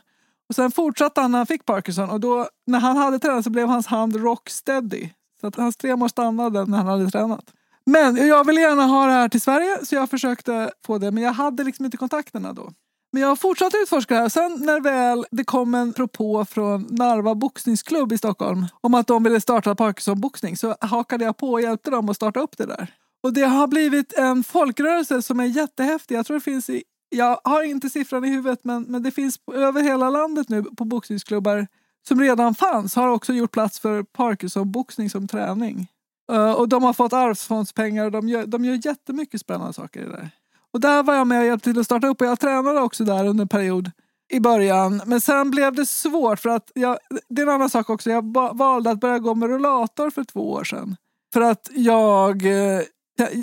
Och 0.52 0.56
sen 0.56 0.71
fortsatte 0.71 1.21
han 1.21 1.30
när 1.30 1.38
han 1.38 1.47
fick 1.47 1.64
Parkinson 1.64 2.11
och 2.11 2.21
då 2.21 2.49
när 2.66 2.80
han 2.80 2.97
hade 2.97 3.18
tränat 3.18 3.44
så 3.44 3.50
blev 3.50 3.68
hans 3.68 3.87
hand 3.87 4.16
rocksteady. 4.16 5.09
Så 5.40 5.47
att 5.47 5.56
hans 5.56 5.76
tremor 5.76 6.09
stannade 6.09 6.64
när 6.64 6.78
han 6.78 6.87
hade 6.87 7.11
tränat. 7.11 7.44
Men 7.87 8.16
jag 8.16 8.47
ville 8.47 8.61
gärna 8.61 8.82
ha 8.82 9.06
det 9.06 9.12
här 9.12 9.28
till 9.28 9.40
Sverige 9.40 9.87
så 9.87 9.94
jag 9.94 10.11
försökte 10.11 10.71
få 10.87 10.99
det 10.99 11.11
men 11.11 11.23
jag 11.23 11.32
hade 11.32 11.64
liksom 11.64 11.85
inte 11.85 11.97
kontakterna 11.97 12.52
då. 12.52 12.73
Men 13.12 13.23
jag 13.23 13.40
fortsatte 13.40 13.76
utforska 13.76 14.14
det 14.14 14.21
här. 14.21 14.28
Sen 14.28 14.59
när 14.61 14.80
väl 14.80 15.26
det 15.30 15.44
kom 15.44 15.75
en 15.75 15.92
propå 15.92 16.44
från 16.44 16.87
Narva 16.90 17.35
boxningsklubb 17.35 18.12
i 18.12 18.18
Stockholm 18.18 18.66
om 18.80 18.94
att 18.94 19.06
de 19.06 19.23
ville 19.23 19.40
starta 19.40 19.75
Parkinson-boxning 19.75 20.56
så 20.56 20.76
hakade 20.80 21.25
jag 21.25 21.37
på 21.37 21.50
och 21.50 21.62
hjälpte 21.62 21.90
dem 21.90 22.09
att 22.09 22.16
starta 22.16 22.40
upp 22.40 22.59
det 22.59 22.66
där. 22.66 22.94
Och 23.23 23.32
det 23.32 23.42
har 23.42 23.66
blivit 23.66 24.12
en 24.12 24.44
folkrörelse 24.44 25.23
som 25.23 25.40
är 25.40 25.44
jättehäftig. 25.44 26.14
Jag 26.14 26.26
tror 26.26 26.37
det 26.37 26.44
finns 26.44 26.71
i 26.71 26.82
jag 27.12 27.40
har 27.45 27.62
inte 27.62 27.90
siffran 27.90 28.25
i 28.25 28.28
huvudet 28.28 28.61
men, 28.62 28.83
men 28.83 29.02
det 29.02 29.11
finns 29.11 29.37
över 29.54 29.83
hela 29.83 30.11
landet 30.11 30.49
nu 30.49 30.62
på 30.62 30.85
boxningsklubbar 30.85 31.66
som 32.09 32.21
redan 32.21 32.54
fanns 32.54 32.95
har 32.95 33.09
också 33.09 33.33
gjort 33.33 33.52
plats 33.52 33.81
för 33.81 34.02
Parkinson-boxning 34.02 35.11
som 35.11 35.28
träning. 35.28 35.87
Uh, 36.33 36.52
och 36.52 36.69
de 36.69 36.83
har 36.83 36.92
fått 36.92 37.12
arvsfondspengar 37.12 38.04
och 38.04 38.11
de 38.12 38.28
gör, 38.28 38.47
de 38.47 38.64
gör 38.64 38.87
jättemycket 38.87 39.40
spännande 39.40 39.73
saker 39.73 40.00
i 40.00 40.04
det 40.04 40.11
där. 40.11 40.31
Och 40.73 40.81
där 40.81 41.02
var 41.02 41.14
jag 41.14 41.26
med 41.26 41.40
och 41.40 41.47
hjälpte 41.47 41.71
till 41.71 41.81
att 41.81 41.87
starta 41.87 42.07
upp 42.07 42.21
och 42.21 42.26
jag 42.26 42.40
tränade 42.40 42.81
också 42.81 43.04
där 43.04 43.26
under 43.26 43.42
en 43.42 43.49
period 43.49 43.90
i 44.33 44.40
början. 44.40 45.02
Men 45.07 45.21
sen 45.21 45.50
blev 45.50 45.75
det 45.75 45.87
svårt 45.87 46.38
för 46.38 46.49
att 46.50 46.71
jag, 46.75 46.99
det 47.28 47.42
är 47.42 47.47
en 47.47 47.52
annan 47.52 47.71
sak 47.71 47.90
också. 47.90 48.11
Jag 48.11 48.35
valde 48.54 48.90
att 48.90 49.00
börja 49.00 49.19
gå 49.19 49.35
med 49.35 49.49
rullator 49.49 50.11
för 50.11 50.25
två 50.25 50.50
år 50.50 50.64
sedan. 50.64 50.97
För 51.33 51.40
att 51.40 51.71
jag, 51.73 52.47
eh, 52.47 52.81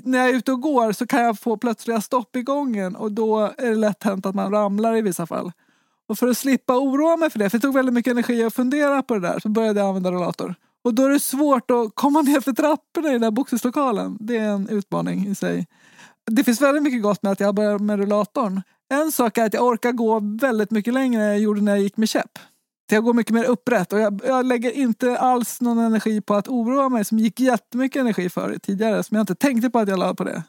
när 0.04 0.20
jag 0.20 0.30
är 0.30 0.34
ute 0.34 0.52
och 0.52 0.62
går 0.62 0.92
så 0.92 1.08
kan 1.08 1.22
jag 1.22 1.40
få 1.40 1.58
plötsliga 1.58 2.02
stopp 2.02 2.36
i 2.36 2.42
gången 2.42 2.96
och 2.96 3.12
då 3.12 3.40
är 3.58 3.70
det 3.70 3.76
lätt 3.76 4.04
hänt 4.04 4.26
att 4.26 4.36
man 4.36 4.52
ramlar 4.52 4.96
i 4.96 5.02
vissa 5.02 5.26
fall. 5.26 5.52
Och 6.08 6.18
för 6.18 6.28
att 6.28 6.38
slippa 6.38 6.78
oroa 6.78 7.18
mig 7.18 7.30
för 7.30 7.40
det, 7.40 7.50
för 7.50 7.58
det 7.58 7.62
tog 7.62 7.74
väldigt 7.74 7.94
mycket 7.94 8.12
energi 8.12 8.44
att 8.44 8.54
fundera 8.54 9.04
på 9.04 9.14
det 9.14 9.20
där, 9.28 9.40
så 9.40 9.50
började 9.50 9.80
jag 9.80 9.88
använda 9.88 10.12
rullator. 10.12 10.56
Och 10.84 10.94
då 10.94 11.06
är 11.06 11.10
det 11.10 11.20
svårt 11.20 11.72
att 11.72 11.96
komma 11.96 12.22
ner 12.22 12.42
för 12.42 12.52
trapporna 12.52 13.10
i 13.10 13.12
den 13.12 13.22
där 13.22 13.32
boxningslokalen. 13.32 14.18
Det 14.20 14.38
är 14.38 14.50
en 14.50 14.70
utmaning 14.70 15.28
i 15.28 15.36
sig. 15.36 15.68
Det 16.32 16.44
finns 16.44 16.62
väldigt 16.62 16.84
mycket 16.84 17.02
gott 17.02 17.24
med 17.24 17.32
att 17.32 17.40
jag 17.40 17.56
börjar 17.56 17.80
med 17.80 18.00
rullatorn. 18.00 18.62
En 18.94 19.12
sak 19.12 19.38
är 19.38 19.46
att 19.46 19.54
jag 19.54 19.64
orkar 19.64 19.92
gå 19.92 20.20
väldigt 20.42 20.72
mycket 20.72 20.94
längre 20.94 21.24
än 21.24 21.30
jag 21.30 21.40
gjorde 21.40 21.62
när 21.62 21.72
jag 21.72 21.82
gick 21.82 21.98
med 21.98 22.10
käpp. 22.10 22.40
Jag 22.92 23.04
går 23.04 23.14
mycket 23.14 23.34
mer 23.34 23.44
upprätt 23.44 23.94
och 23.94 24.00
jag, 24.00 24.22
jag, 24.26 24.46
lägger 24.46 24.72
inte 24.72 25.18
alls 25.18 25.62
någon 25.62 25.80
energi 25.80 26.22
på 26.22 26.36
att 26.36 26.48
oroa 26.48 26.90
mig 26.90 27.06
som 27.06 27.20
gick 27.20 27.40
jättemycket 27.40 28.00
energi 28.00 28.30
för 28.30 28.58
tidigare 28.58 29.04
som 29.04 29.16
jag 29.16 29.22
inte 29.22 29.36
tänkte 29.36 29.70
på 29.70 29.80
att 29.80 29.90
jag 29.90 30.00
la 30.00 30.14
på 30.14 30.24
det. 30.24 30.44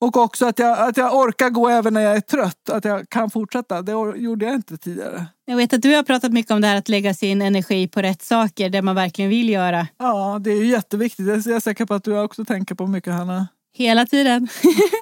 Och 0.00 0.16
också 0.16 0.46
att 0.46 0.58
jag, 0.58 0.78
att 0.88 0.96
jag 0.96 1.14
orkar 1.14 1.50
gå 1.50 1.68
även 1.68 1.94
när 1.94 2.00
jag 2.00 2.16
är 2.16 2.20
trött, 2.20 2.70
att 2.70 2.84
jag 2.84 3.08
kan 3.08 3.30
fortsätta. 3.30 3.82
Det 3.82 3.92
gjorde 3.92 4.44
jag 4.44 4.54
inte 4.54 4.76
tidigare. 4.76 5.26
Jag 5.44 5.56
vet 5.56 5.72
att 5.72 5.82
du 5.82 5.94
har 5.94 6.02
pratat 6.02 6.32
mycket 6.32 6.52
om 6.52 6.60
det 6.60 6.66
här 6.66 6.76
att 6.76 6.88
lägga 6.88 7.14
sin 7.14 7.42
energi 7.42 7.88
på 7.88 8.02
rätt 8.02 8.22
saker, 8.22 8.70
det 8.70 8.82
man 8.82 8.94
verkligen 8.94 9.30
vill 9.30 9.48
göra. 9.48 9.86
Ja, 9.98 10.40
det 10.44 10.50
är 10.50 10.64
jätteviktigt. 10.64 11.26
Det 11.26 11.32
är 11.32 11.50
jag 11.50 11.62
säker 11.62 11.86
på 11.86 11.94
att 11.94 12.04
du 12.04 12.18
också 12.18 12.44
tänker 12.44 12.74
på 12.74 12.86
mycket, 12.86 13.12
Hanna. 13.12 13.48
Hela 13.76 14.06
tiden. 14.06 14.48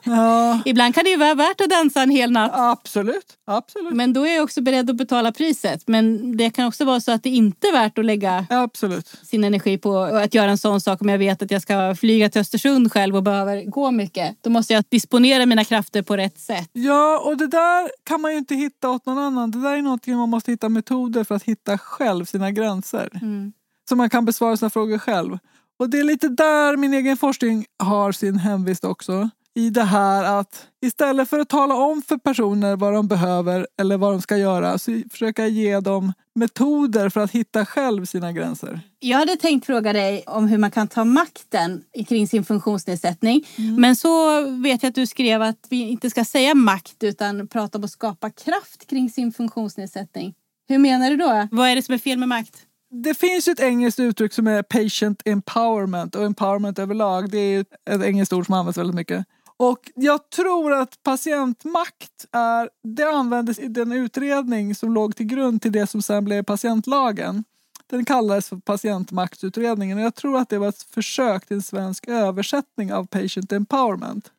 Ja. 0.06 0.60
Ibland 0.64 0.94
kan 0.94 1.04
det 1.04 1.10
ju 1.10 1.16
vara 1.16 1.34
värt 1.34 1.60
att 1.60 1.70
dansa 1.70 2.02
en 2.02 2.10
hel 2.10 2.30
natt. 2.30 2.50
Absolut. 2.54 3.26
Absolut. 3.46 3.94
Men 3.94 4.12
då 4.12 4.26
är 4.26 4.34
jag 4.34 4.44
också 4.44 4.62
beredd 4.62 4.90
att 4.90 4.96
betala 4.96 5.32
priset. 5.32 5.88
Men 5.88 6.36
det 6.36 6.50
kan 6.50 6.66
också 6.66 6.84
vara 6.84 7.00
så 7.00 7.12
att 7.12 7.22
det 7.22 7.28
inte 7.28 7.68
är 7.68 7.72
värt 7.72 7.98
att 7.98 8.04
lägga 8.04 8.46
Absolut. 8.50 9.06
sin 9.22 9.44
energi 9.44 9.78
på 9.78 9.98
att 9.98 10.34
göra 10.34 10.50
en 10.50 10.58
sån 10.58 10.80
sak 10.80 11.00
om 11.02 11.08
jag 11.08 11.18
vet 11.18 11.42
att 11.42 11.50
jag 11.50 11.62
ska 11.62 11.94
flyga 11.94 12.30
till 12.30 12.40
Östersund 12.40 12.92
själv 12.92 13.16
och 13.16 13.22
behöver 13.22 13.62
gå 13.62 13.90
mycket. 13.90 14.36
Då 14.40 14.50
måste 14.50 14.72
jag 14.72 14.84
disponera 14.88 15.46
mina 15.46 15.64
krafter 15.64 16.02
på 16.02 16.16
rätt 16.16 16.38
sätt. 16.38 16.70
Ja, 16.72 17.18
och 17.24 17.36
det 17.36 17.46
där 17.46 17.90
kan 18.04 18.20
man 18.20 18.32
ju 18.32 18.38
inte 18.38 18.54
hitta 18.54 18.90
åt 18.90 19.06
någon 19.06 19.18
annan. 19.18 19.50
Det 19.50 19.62
där 19.62 19.76
är 19.76 19.82
någonting 19.82 20.16
man 20.16 20.30
måste 20.30 20.50
hitta 20.50 20.68
metoder 20.68 21.24
för 21.24 21.34
att 21.34 21.42
hitta 21.42 21.78
själv 21.78 22.24
sina 22.24 22.50
gränser. 22.50 23.08
Mm. 23.14 23.52
Så 23.88 23.96
man 23.96 24.10
kan 24.10 24.24
besvara 24.24 24.56
sina 24.56 24.70
frågor 24.70 24.98
själv. 24.98 25.38
Och 25.78 25.90
det 25.90 25.98
är 25.98 26.04
lite 26.04 26.28
där 26.28 26.76
min 26.76 26.94
egen 26.94 27.16
forskning 27.16 27.66
har 27.78 28.12
sin 28.12 28.36
hemvist 28.36 28.84
också. 28.84 29.30
I 29.56 29.70
det 29.70 29.84
här 29.84 30.40
att 30.40 30.66
istället 30.86 31.30
för 31.30 31.38
att 31.38 31.48
tala 31.48 31.74
om 31.74 32.02
för 32.02 32.16
personer 32.16 32.76
vad 32.76 32.92
de 32.92 33.08
behöver 33.08 33.66
eller 33.80 33.96
vad 33.96 34.12
de 34.12 34.22
ska 34.22 34.36
göra 34.36 34.78
så 34.78 35.02
försöka 35.10 35.46
ge 35.46 35.80
dem 35.80 36.12
metoder 36.34 37.08
för 37.08 37.20
att 37.20 37.30
hitta 37.30 37.66
själv 37.66 38.04
sina 38.04 38.32
gränser. 38.32 38.80
Jag 38.98 39.18
hade 39.18 39.36
tänkt 39.36 39.66
fråga 39.66 39.92
dig 39.92 40.24
om 40.26 40.48
hur 40.48 40.58
man 40.58 40.70
kan 40.70 40.88
ta 40.88 41.04
makten 41.04 41.82
kring 42.08 42.28
sin 42.28 42.44
funktionsnedsättning. 42.44 43.46
Mm. 43.58 43.80
Men 43.80 43.96
så 43.96 44.40
vet 44.50 44.82
jag 44.82 44.90
att 44.90 44.94
du 44.94 45.06
skrev 45.06 45.42
att 45.42 45.66
vi 45.70 45.88
inte 45.88 46.10
ska 46.10 46.24
säga 46.24 46.54
makt 46.54 47.02
utan 47.02 47.48
prata 47.48 47.78
om 47.78 47.84
att 47.84 47.90
skapa 47.90 48.30
kraft 48.30 48.86
kring 48.86 49.10
sin 49.10 49.32
funktionsnedsättning. 49.32 50.34
Hur 50.68 50.78
menar 50.78 51.10
du 51.10 51.16
då? 51.16 51.48
Vad 51.50 51.68
är 51.68 51.76
det 51.76 51.82
som 51.82 51.94
är 51.94 51.98
fel 51.98 52.18
med 52.18 52.28
makt? 52.28 52.66
Det 53.02 53.14
finns 53.14 53.48
ett 53.48 53.60
engelskt 53.60 54.00
uttryck 54.00 54.32
som 54.32 54.46
är 54.46 54.62
patient 54.62 55.22
empowerment 55.24 56.14
och 56.14 56.24
empowerment 56.24 56.78
överlag. 56.78 57.30
Det 57.30 57.38
är 57.38 57.64
ett 57.90 58.02
engelskt 58.02 58.32
ord 58.32 58.46
som 58.46 58.54
används 58.54 58.78
väldigt 58.78 58.94
mycket. 58.94 59.26
Och 59.56 59.90
jag 59.94 60.30
tror 60.30 60.72
att 60.72 61.02
patientmakt 61.02 62.26
är, 62.32 62.70
det 62.82 63.04
användes 63.04 63.58
i 63.58 63.68
den 63.68 63.92
utredning 63.92 64.74
som 64.74 64.94
låg 64.94 65.16
till 65.16 65.26
grund 65.26 65.62
till 65.62 65.72
det 65.72 65.86
som 65.86 66.02
sen 66.02 66.24
blev 66.24 66.42
patientlagen. 66.42 67.44
Den 67.90 68.04
kallades 68.04 68.48
för 68.48 68.56
patientmaktsutredningen 68.56 69.98
och 69.98 70.04
jag 70.04 70.14
tror 70.14 70.38
att 70.38 70.48
det 70.48 70.58
var 70.58 70.68
ett 70.68 70.82
försök 70.82 71.46
till 71.46 71.56
en 71.56 71.62
svensk 71.62 72.08
översättning 72.08 72.92
av 72.92 73.06
patient 73.06 73.52
empowerment. 73.52 74.30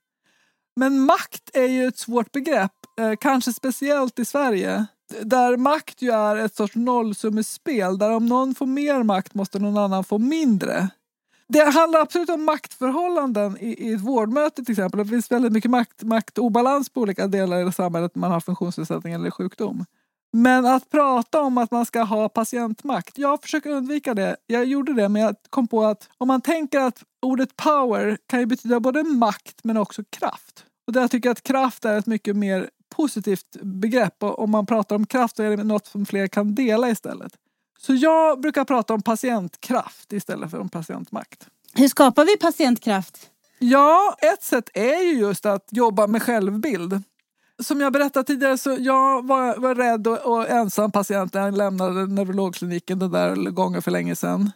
Men 0.75 0.99
makt 0.99 1.49
är 1.53 1.67
ju 1.67 1.87
ett 1.87 1.97
svårt 1.97 2.31
begrepp, 2.31 2.71
eh, 2.99 3.13
kanske 3.19 3.53
speciellt 3.53 4.19
i 4.19 4.25
Sverige 4.25 4.85
där 5.21 5.57
makt 5.57 6.01
ju 6.01 6.11
är 6.11 6.35
ett 6.35 6.55
sorts 6.55 6.75
nollsummespel 6.75 7.97
där 7.97 8.11
om 8.11 8.25
någon 8.25 8.55
får 8.55 8.65
mer 8.65 9.03
makt 9.03 9.33
måste 9.33 9.59
någon 9.59 9.77
annan 9.77 10.03
få 10.03 10.17
mindre. 10.17 10.89
Det 11.47 11.63
handlar 11.63 11.99
absolut 11.99 12.29
om 12.29 12.45
maktförhållanden 12.45 13.57
i, 13.59 13.89
i 13.89 13.93
ett 13.93 14.01
vårdmöte 14.01 14.63
till 14.63 14.71
exempel. 14.71 14.99
Det 14.99 15.05
finns 15.05 15.31
väldigt 15.31 15.51
mycket 15.51 15.71
makt, 15.71 16.03
maktobalans 16.03 16.89
på 16.89 17.01
olika 17.01 17.27
delar 17.27 17.69
i 17.69 17.71
samhället 17.71 18.15
när 18.15 18.21
man 18.21 18.31
har 18.31 18.39
funktionsnedsättning 18.39 19.13
eller 19.13 19.31
sjukdom. 19.31 19.85
Men 20.33 20.65
att 20.65 20.89
prata 20.89 21.41
om 21.41 21.57
att 21.57 21.71
man 21.71 21.85
ska 21.85 22.01
ha 22.01 22.29
patientmakt, 22.29 23.17
jag 23.17 23.41
försöker 23.41 23.69
undvika 23.69 24.13
det. 24.13 24.35
Jag 24.47 24.65
gjorde 24.65 24.93
det 24.93 25.09
men 25.09 25.21
jag 25.21 25.35
kom 25.49 25.67
på 25.67 25.83
att 25.83 26.09
om 26.17 26.27
man 26.27 26.41
tänker 26.41 26.79
att 26.79 27.03
ordet 27.21 27.55
power 27.55 28.17
kan 28.27 28.39
ju 28.39 28.45
betyda 28.45 28.79
både 28.79 29.03
makt 29.03 29.63
men 29.63 29.77
också 29.77 30.03
kraft. 30.09 30.65
Och 30.87 30.93
där 30.93 31.07
tycker 31.07 31.29
jag 31.29 31.31
att 31.31 31.43
kraft 31.43 31.85
är 31.85 31.97
ett 31.97 32.05
mycket 32.05 32.35
mer 32.35 32.69
positivt 32.89 33.57
begrepp 33.61 34.23
och 34.23 34.39
om 34.39 34.51
man 34.51 34.65
pratar 34.65 34.95
om 34.95 35.05
kraft 35.05 35.35
så 35.35 35.43
är 35.43 35.57
det 35.57 35.63
något 35.63 35.87
som 35.87 36.05
fler 36.05 36.27
kan 36.27 36.55
dela 36.55 36.89
istället. 36.89 37.31
Så 37.79 37.93
jag 37.93 38.41
brukar 38.41 38.65
prata 38.65 38.93
om 38.93 39.01
patientkraft 39.01 40.13
istället 40.13 40.51
för 40.51 40.59
om 40.59 40.69
patientmakt. 40.69 41.47
Hur 41.73 41.87
skapar 41.87 42.25
vi 42.25 42.37
patientkraft? 42.37 43.29
Ja, 43.59 44.15
ett 44.21 44.43
sätt 44.43 44.69
är 44.73 45.03
ju 45.03 45.13
just 45.19 45.45
att 45.45 45.67
jobba 45.71 46.07
med 46.07 46.23
självbild. 46.23 47.03
Som 47.63 47.81
jag 47.81 47.93
berättade 47.93 48.25
tidigare 48.25 48.57
så 48.57 48.77
jag 48.79 49.27
var, 49.27 49.57
var 49.57 49.75
rädd 49.75 50.07
och, 50.07 50.17
och 50.17 50.49
ensam 50.49 50.91
patient 50.91 51.33
när 51.33 51.41
jag 51.41 51.57
lämnade 51.57 52.07
neurologkliniken 52.07 52.99
den 52.99 53.11
där 53.11 53.35
gången 53.35 53.81
för 53.81 53.91
länge 53.91 54.15
sedan. 54.15 54.51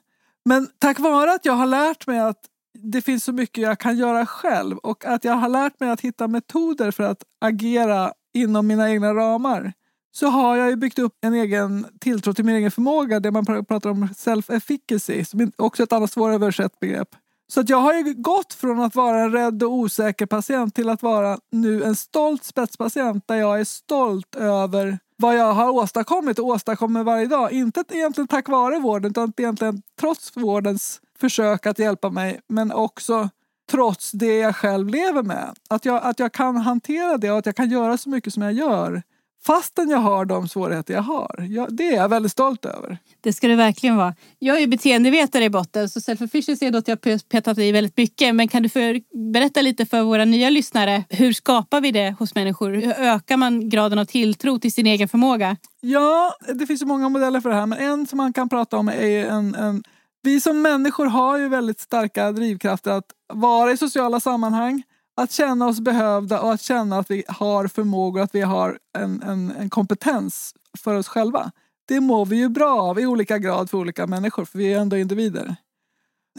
Men 0.45 0.67
tack 0.79 0.99
vare 0.99 1.33
att 1.33 1.45
jag 1.45 1.53
har 1.53 1.67
lärt 1.67 2.07
mig 2.07 2.19
att 2.19 2.39
det 2.73 3.01
finns 3.01 3.23
så 3.23 3.33
mycket 3.33 3.61
jag 3.61 3.79
kan 3.79 3.97
göra 3.97 4.25
själv 4.25 4.77
och 4.77 5.05
att 5.05 5.23
jag 5.23 5.33
har 5.33 5.49
lärt 5.49 5.79
mig 5.79 5.89
att 5.89 6.01
hitta 6.01 6.27
metoder 6.27 6.91
för 6.91 7.03
att 7.03 7.23
agera 7.39 8.13
inom 8.33 8.67
mina 8.67 8.89
egna 8.89 9.13
ramar 9.13 9.73
så 10.11 10.27
har 10.27 10.55
jag 10.55 10.69
ju 10.69 10.75
byggt 10.75 10.99
upp 10.99 11.13
en 11.21 11.33
egen 11.33 11.85
tilltro 11.99 12.33
till 12.33 12.45
min 12.45 12.55
egen 12.55 12.71
förmåga, 12.71 13.19
det 13.19 13.31
man 13.31 13.45
pratar 13.45 13.89
om 13.89 14.07
self-efficacy, 14.07 15.23
som 15.23 15.51
också 15.57 15.83
är 15.83 15.85
ett 15.85 15.93
annat 15.93 16.11
svåröversatt 16.11 16.79
begrepp. 16.79 17.09
Så 17.51 17.59
att 17.59 17.69
jag 17.69 17.77
har 17.77 17.93
ju 17.93 18.13
gått 18.13 18.53
från 18.53 18.79
att 18.79 18.95
vara 18.95 19.19
en 19.19 19.31
rädd 19.31 19.63
och 19.63 19.73
osäker 19.73 20.25
patient 20.25 20.75
till 20.75 20.89
att 20.89 21.03
vara 21.03 21.37
nu 21.51 21.83
en 21.83 21.95
stolt 21.95 22.43
spetspatient 22.43 23.27
där 23.27 23.35
jag 23.35 23.59
är 23.59 23.63
stolt 23.63 24.35
över 24.35 24.99
vad 25.17 25.35
jag 25.35 25.53
har 25.53 25.69
åstadkommit 25.69 26.39
och 26.39 26.45
åstadkommer 26.45 27.03
varje 27.03 27.25
dag. 27.25 27.51
Inte 27.51 27.83
egentligen 27.89 28.27
tack 28.27 28.49
vare 28.49 28.79
vården 28.79 29.11
utan 29.11 29.33
egentligen 29.37 29.81
trots 29.99 30.37
vårdens 30.37 31.01
försök 31.19 31.65
att 31.65 31.79
hjälpa 31.79 32.09
mig 32.09 32.39
men 32.47 32.71
också 32.71 33.29
trots 33.71 34.11
det 34.11 34.37
jag 34.37 34.55
själv 34.55 34.87
lever 34.87 35.23
med. 35.23 35.55
Att 35.69 35.85
jag, 35.85 36.03
att 36.03 36.19
jag 36.19 36.33
kan 36.33 36.57
hantera 36.57 37.17
det 37.17 37.31
och 37.31 37.37
att 37.37 37.45
jag 37.45 37.55
kan 37.55 37.69
göra 37.69 37.97
så 37.97 38.09
mycket 38.09 38.33
som 38.33 38.43
jag 38.43 38.53
gör 38.53 39.01
fastän 39.45 39.89
jag 39.89 39.97
har 39.97 40.25
de 40.25 40.47
svårigheter 40.47 40.93
jag 40.93 41.01
har. 41.01 41.47
Jag, 41.49 41.75
det 41.75 41.87
är 41.87 41.95
jag 41.95 42.09
väldigt 42.09 42.31
stolt 42.31 42.65
över. 42.65 42.97
Det 43.21 43.33
ska 43.33 43.47
det 43.47 43.55
verkligen 43.55 43.97
vara. 43.97 44.15
Jag 44.39 44.61
är 44.61 44.67
beteendevetare 44.67 45.43
i 45.43 45.49
botten 45.49 45.89
så 45.89 45.99
self-efficiency 45.99 46.65
är 46.65 46.71
något 46.71 46.87
jag 46.87 47.01
petat 47.29 47.57
i 47.57 47.71
väldigt 47.71 47.97
mycket. 47.97 48.35
Men 48.35 48.47
kan 48.47 48.63
du 48.63 48.69
för, 48.69 49.01
berätta 49.33 49.61
lite 49.61 49.85
för 49.85 50.01
våra 50.01 50.25
nya 50.25 50.49
lyssnare. 50.49 51.03
Hur 51.09 51.33
skapar 51.33 51.81
vi 51.81 51.91
det 51.91 52.15
hos 52.19 52.35
människor? 52.35 52.71
Hur 52.71 52.91
ökar 52.91 53.37
man 53.37 53.69
graden 53.69 53.99
av 53.99 54.05
tilltro 54.05 54.59
till 54.59 54.73
sin 54.73 54.87
egen 54.87 55.07
förmåga? 55.07 55.57
Ja, 55.81 56.33
det 56.53 56.67
finns 56.67 56.81
ju 56.81 56.85
många 56.85 57.09
modeller 57.09 57.41
för 57.41 57.49
det 57.49 57.55
här 57.55 57.65
men 57.65 57.79
en 57.79 58.07
som 58.07 58.17
man 58.17 58.33
kan 58.33 58.49
prata 58.49 58.77
om 58.77 58.89
är 58.89 59.25
en, 59.25 59.55
en 59.55 59.83
vi 60.21 60.41
som 60.41 60.61
människor 60.61 61.05
har 61.05 61.37
ju 61.37 61.49
väldigt 61.49 61.79
starka 61.79 62.31
drivkrafter 62.31 62.91
att 62.91 63.11
vara 63.33 63.71
i 63.71 63.77
sociala 63.77 64.19
sammanhang, 64.19 64.83
att 65.21 65.31
känna 65.31 65.67
oss 65.67 65.79
behövda 65.79 66.41
och 66.41 66.53
att 66.53 66.61
känna 66.61 66.99
att 66.99 67.11
vi 67.11 67.23
har 67.27 67.67
förmågor, 67.67 68.21
att 68.21 68.35
vi 68.35 68.41
har 68.41 68.79
en, 68.97 69.21
en, 69.21 69.51
en 69.51 69.69
kompetens 69.69 70.53
för 70.77 70.95
oss 70.95 71.07
själva. 71.07 71.51
Det 71.87 71.99
mår 71.99 72.25
vi 72.25 72.35
ju 72.35 72.49
bra 72.49 72.81
av 72.81 72.99
i 72.99 73.05
olika 73.05 73.37
grad 73.37 73.69
för 73.69 73.77
olika 73.77 74.07
människor, 74.07 74.45
för 74.45 74.57
vi 74.57 74.73
är 74.73 74.79
ändå 74.79 74.97
individer. 74.97 75.55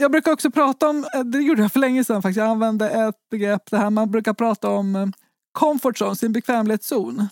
Jag 0.01 0.11
brukar 0.11 0.33
också 0.33 0.51
prata 0.51 0.89
om, 0.89 1.07
eh, 1.15 1.21
det 1.21 1.39
gjorde 1.39 1.63
jag 1.63 1.73
för 1.73 1.81
länge 1.81 2.05
sedan 2.05 2.23
faktiskt, 2.23 2.39
jag 2.39 2.49
använde 2.49 2.91
ett 2.91 3.15
begrepp, 3.31 3.71
det 3.71 3.79
här 3.79 3.91
man 3.91 4.11
brukar 4.11 4.35
prata 4.35 4.71
om 4.71 4.97
eh, 4.97 5.07
comfort 5.53 6.01
zone, 6.01 6.17
sin 6.17 6.33
bekvämlighetszon. 6.33 7.29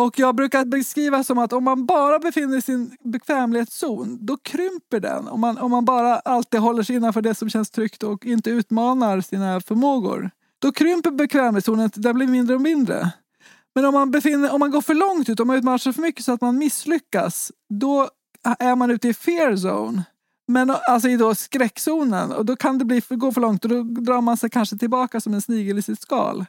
Och 0.00 0.18
jag 0.18 0.34
brukar 0.34 0.64
beskriva 0.64 1.24
som 1.24 1.38
att 1.38 1.52
om 1.52 1.64
man 1.64 1.86
bara 1.86 2.18
befinner 2.18 2.48
sig 2.50 2.58
i 2.58 2.62
sin 2.62 2.96
bekvämlighetszon, 3.04 4.18
då 4.20 4.36
krymper 4.36 5.00
den. 5.00 5.28
Om 5.28 5.40
man, 5.40 5.58
om 5.58 5.70
man 5.70 5.84
bara 5.84 6.16
alltid 6.16 6.60
håller 6.60 6.82
sig 6.82 6.96
innanför 6.96 7.22
det 7.22 7.34
som 7.34 7.50
känns 7.50 7.70
tryggt 7.70 8.02
och 8.02 8.26
inte 8.26 8.50
utmanar 8.50 9.20
sina 9.20 9.60
förmågor. 9.60 10.30
Då 10.58 10.72
krymper 10.72 11.10
bekvämlighetszonen, 11.10 11.90
den 11.94 12.14
blir 12.14 12.26
mindre 12.26 12.54
och 12.54 12.60
mindre. 12.60 13.12
Men 13.74 13.84
om 13.84 13.94
man, 13.94 14.10
befinner, 14.10 14.54
om 14.54 14.60
man 14.60 14.70
går 14.70 14.80
för 14.80 14.94
långt 14.94 15.28
ut, 15.28 15.40
om 15.40 15.46
man 15.46 15.56
utmanar 15.56 15.78
sig 15.78 15.92
för 15.92 16.02
mycket 16.02 16.24
så 16.24 16.32
att 16.32 16.40
man 16.40 16.58
misslyckas, 16.58 17.52
då 17.68 18.08
är 18.58 18.76
man 18.76 18.90
ute 18.90 19.08
i 19.08 19.14
fear 19.14 19.52
zone. 19.52 20.02
Men 20.48 20.70
alltså 20.88 21.08
i 21.08 21.16
då 21.16 21.34
skräckzonen. 21.34 22.32
Och 22.32 22.44
då 22.44 22.56
kan 22.56 22.78
det 22.78 22.84
bli, 22.84 23.02
gå 23.08 23.32
för 23.32 23.40
långt 23.40 23.64
och 23.64 23.70
då 23.70 23.82
drar 23.82 24.20
man 24.20 24.36
sig 24.36 24.50
kanske 24.50 24.76
tillbaka 24.76 25.20
som 25.20 25.34
en 25.34 25.42
snigel 25.42 25.78
i 25.78 25.82
sitt 25.82 26.00
skal. 26.00 26.46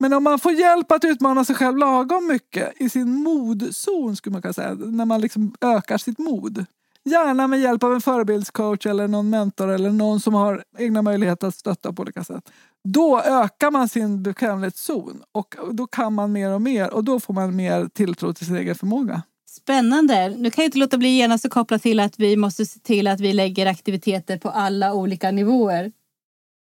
Men 0.00 0.12
om 0.12 0.24
man 0.24 0.38
får 0.38 0.52
hjälp 0.52 0.92
att 0.92 1.04
utmana 1.04 1.44
sig 1.44 1.56
själv 1.56 1.76
lagom 1.76 2.26
mycket 2.26 2.72
i 2.76 2.88
sin 2.88 3.14
modzon, 3.14 4.16
skulle 4.16 4.32
man 4.32 4.42
kunna 4.42 4.52
säga, 4.52 4.74
när 4.74 5.04
man 5.04 5.20
liksom 5.20 5.54
ökar 5.60 5.98
sitt 5.98 6.18
mod. 6.18 6.66
Gärna 7.04 7.46
med 7.46 7.60
hjälp 7.60 7.82
av 7.82 7.92
en 7.92 8.00
förebildscoach 8.00 8.86
eller 8.86 9.08
någon 9.08 9.30
mentor 9.30 9.70
eller 9.70 9.90
någon 9.90 10.20
som 10.20 10.34
har 10.34 10.64
egna 10.78 11.02
möjligheter 11.02 11.46
att 11.48 11.54
stötta 11.54 11.92
på 11.92 12.02
olika 12.02 12.24
sätt. 12.24 12.50
Då 12.88 13.20
ökar 13.20 13.70
man 13.70 13.88
sin 13.88 14.22
bekvämlighetszon 14.22 15.22
och 15.32 15.54
då 15.72 15.86
kan 15.86 16.12
man 16.12 16.32
mer 16.32 16.50
och 16.50 16.62
mer 16.62 16.94
och 16.94 17.04
då 17.04 17.20
får 17.20 17.34
man 17.34 17.56
mer 17.56 17.88
tilltro 17.88 18.32
till 18.32 18.46
sin 18.46 18.56
egen 18.56 18.74
förmåga. 18.74 19.22
Spännande. 19.50 20.28
Nu 20.28 20.50
kan 20.50 20.62
jag 20.62 20.68
inte 20.68 20.78
låta 20.78 20.98
bli 20.98 21.08
genast 21.08 21.44
att 21.44 21.50
koppla 21.50 21.78
till 21.78 22.00
att 22.00 22.18
vi 22.18 22.36
måste 22.36 22.66
se 22.66 22.80
till 22.80 23.06
att 23.06 23.20
vi 23.20 23.32
lägger 23.32 23.66
aktiviteter 23.66 24.38
på 24.38 24.50
alla 24.50 24.94
olika 24.94 25.30
nivåer. 25.30 25.92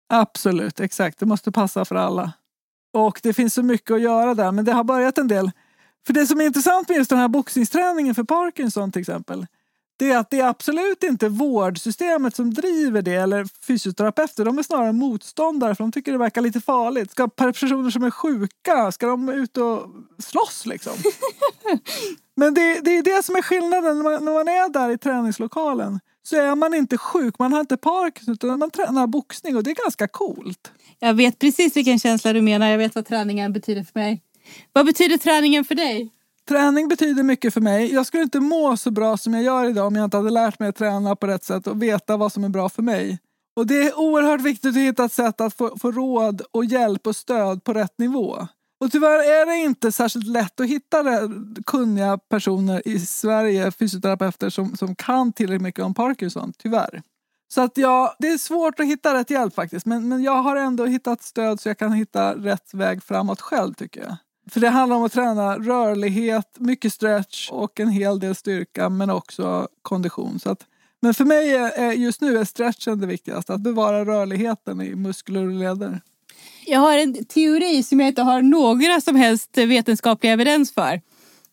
Absolut, 0.10 0.80
exakt. 0.80 1.19
Det 1.19 1.25
måste 1.25 1.51
passa 1.51 1.86
för 1.86 1.95
alla. 1.95 2.34
Och 2.93 3.19
det 3.23 3.34
finns 3.34 3.54
så 3.54 3.63
mycket 3.63 3.91
att 3.91 4.02
göra 4.02 4.34
där, 4.34 4.52
men 4.52 4.65
det 4.65 4.71
har 4.71 4.84
börjat 4.84 5.17
en 5.17 5.28
del. 5.28 5.52
För 6.06 6.13
det 6.13 6.28
som 6.28 6.41
är 6.41 6.45
intressant 6.45 6.89
med 6.89 6.97
just 6.97 7.10
den 7.10 7.19
här 7.19 7.28
boxningsträningen 7.28 8.15
för 8.15 8.23
Parkinson 8.23 8.91
till 8.91 9.02
exempel, 9.02 9.45
det 10.00 10.12
är 10.12 10.17
att 10.17 10.30
det 10.30 10.39
är 10.39 10.47
absolut 10.47 11.04
inte 11.04 11.30
vårdsystemet 11.30 12.36
som 12.36 12.54
driver 12.54 13.02
det 13.02 13.13
eller 13.13 13.45
fysioterapeuter. 13.65 14.45
De 14.45 14.58
är 14.58 14.63
snarare 14.63 14.93
motståndare 14.93 15.76
för 15.76 15.84
de 15.84 15.91
tycker 15.91 16.12
det 16.12 16.17
verkar 16.17 16.41
lite 16.41 16.62
farligt. 16.62 17.12
Ska 17.12 17.28
personer 17.28 17.89
som 17.89 18.04
är 18.04 18.12
sjuka, 18.12 18.91
ska 18.91 19.08
de 19.08 19.30
ut 19.30 19.58
och 19.58 19.88
slåss 20.17 20.65
liksom? 20.65 20.93
Men 22.36 22.54
det, 22.54 22.80
det 22.80 22.91
är 22.91 23.04
det 23.04 23.26
som 23.26 23.36
är 23.36 23.41
skillnaden 23.41 23.97
när 23.97 24.04
man, 24.04 24.26
när 24.26 24.34
man 24.34 24.47
är 24.47 24.69
där 24.69 24.89
i 24.89 24.97
träningslokalen. 24.97 26.00
Så 26.23 26.36
är 26.36 26.56
man 26.56 26.73
inte 26.73 26.97
sjuk, 26.97 27.39
man 27.39 27.54
har 27.54 27.60
inte 27.60 27.78
Parkinson 27.78 28.34
utan 28.34 28.60
man 28.60 28.71
tränar 28.71 29.08
boxning 29.08 29.56
och 29.56 29.63
det 29.63 29.71
är 29.71 29.84
ganska 29.84 30.08
coolt. 30.08 30.71
Jag 31.00 31.14
vet 31.14 31.40
precis 31.40 31.78
vilken 31.78 32.00
känsla 32.00 32.34
du 32.34 32.42
menar. 32.42 32.68
Jag 32.68 32.78
vet 32.78 32.96
vad 32.96 33.06
träningen 33.06 33.54
betyder 33.54 33.84
för 33.84 34.00
mig. 34.00 34.22
Vad 34.74 34.86
betyder 34.86 35.18
träningen 35.18 35.66
för 35.66 35.76
dig? 35.76 36.10
Träning 36.50 36.88
betyder 36.88 37.24
mycket 37.24 37.54
för 37.54 37.62
mig. 37.62 37.94
Jag 37.94 38.06
skulle 38.06 38.24
inte 38.24 38.40
må 38.40 38.78
så 38.78 38.92
bra 38.92 39.18
som 39.18 39.34
jag 39.34 39.44
gör 39.44 39.70
idag 39.70 39.88
om 39.88 39.96
jag 39.96 40.04
inte 40.04 40.18
hade 40.18 40.30
lärt 40.30 40.60
mig 40.60 40.70
att 40.70 40.76
träna 40.76 41.16
på 41.16 41.28
rätt 41.28 41.44
sätt 41.44 41.68
och 41.68 41.84
veta 41.84 42.18
vad 42.18 42.32
som 42.32 42.44
är 42.44 42.50
bra 42.50 42.70
för 42.70 42.82
mig. 42.82 43.20
Och 43.56 43.68
det 43.68 43.82
är 43.82 44.00
oerhört 44.00 44.42
viktigt 44.42 44.70
att 44.70 44.82
hitta 44.82 45.06
ett 45.06 45.14
sätt 45.14 45.42
att 45.42 45.54
få, 45.54 45.78
få 45.78 45.92
råd 45.92 46.42
och 46.52 46.66
hjälp 46.66 47.08
och 47.08 47.16
stöd 47.16 47.64
på 47.64 47.74
rätt 47.74 47.98
nivå. 47.98 48.48
Och 48.80 48.92
tyvärr 48.92 49.20
är 49.20 49.46
det 49.46 49.66
inte 49.66 49.92
särskilt 49.92 50.28
lätt 50.28 50.60
att 50.60 50.68
hitta 50.68 51.04
kunniga 51.66 52.18
personer 52.18 52.88
i 52.88 53.00
Sverige, 53.00 53.72
fysioterapeuter, 53.72 54.50
som, 54.50 54.76
som 54.76 54.96
kan 54.96 55.34
tillräckligt 55.34 55.62
mycket 55.62 55.86
om 55.86 55.94
Parkinson, 55.94 56.54
tyvärr. 56.58 57.02
Så 57.48 57.62
att 57.62 57.78
jag, 57.78 58.16
det 58.20 58.28
är 58.28 58.38
svårt 58.38 58.80
att 58.80 58.86
hitta 58.86 59.14
rätt 59.14 59.30
hjälp 59.30 59.56
faktiskt. 59.56 59.86
Men, 59.86 60.10
men 60.10 60.24
jag 60.24 60.44
har 60.44 60.56
ändå 60.56 60.86
hittat 60.86 61.24
stöd 61.24 61.60
så 61.60 61.70
jag 61.70 61.78
kan 61.78 61.94
hitta 61.94 62.36
rätt 62.36 62.74
väg 62.74 63.04
framåt 63.04 63.42
själv 63.42 63.74
tycker 63.74 64.02
jag. 64.02 64.16
För 64.50 64.60
det 64.60 64.70
handlar 64.70 64.96
om 64.96 65.04
att 65.04 65.14
träna 65.14 65.58
rörlighet, 65.58 66.56
mycket 66.58 66.94
stretch 66.94 67.50
och 67.52 67.80
en 67.80 67.90
hel 67.90 68.20
del 68.20 68.36
styrka 68.36 68.90
men 68.90 69.10
också 69.10 69.68
kondition. 69.82 70.40
Så 70.40 70.50
att, 70.50 70.66
men 71.02 71.14
för 71.14 71.26
mig 71.26 71.56
är, 71.56 71.92
just 71.92 72.22
nu 72.22 72.38
är 72.38 72.44
stretchen 72.46 73.00
det 73.00 73.08
viktigaste, 73.08 73.54
att 73.54 73.62
bevara 73.62 74.06
rörligheten 74.06 74.82
i 74.82 74.96
muskler 74.96 75.46
och 75.46 75.52
leder. 75.52 76.02
Jag 76.66 76.80
har 76.80 76.98
en 76.98 77.26
teori 77.26 77.84
som 77.84 78.00
jag 78.00 78.10
inte 78.10 78.22
har 78.22 78.42
några 78.42 79.02
som 79.02 79.16
helst 79.16 79.58
vetenskapliga 79.58 80.34
evidens 80.34 80.74
för. 80.74 81.02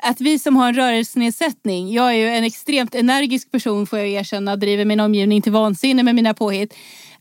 Att 0.07 0.21
vi 0.21 0.39
som 0.39 0.57
har 0.57 0.69
en 0.69 0.75
rörelsenedsättning, 0.75 1.93
jag 1.93 2.09
är 2.09 2.15
ju 2.15 2.29
en 2.29 2.45
extremt 2.45 2.95
energisk 2.95 3.51
person 3.51 3.87
får 3.87 3.99
jag 3.99 4.09
erkänna, 4.09 4.57
driver 4.57 4.85
min 4.85 5.01
omgivning 5.01 5.43
till 5.43 5.53
vansinne 5.53 6.03
med 6.03 6.15
mina 6.15 6.35
påhitt. 6.35 6.75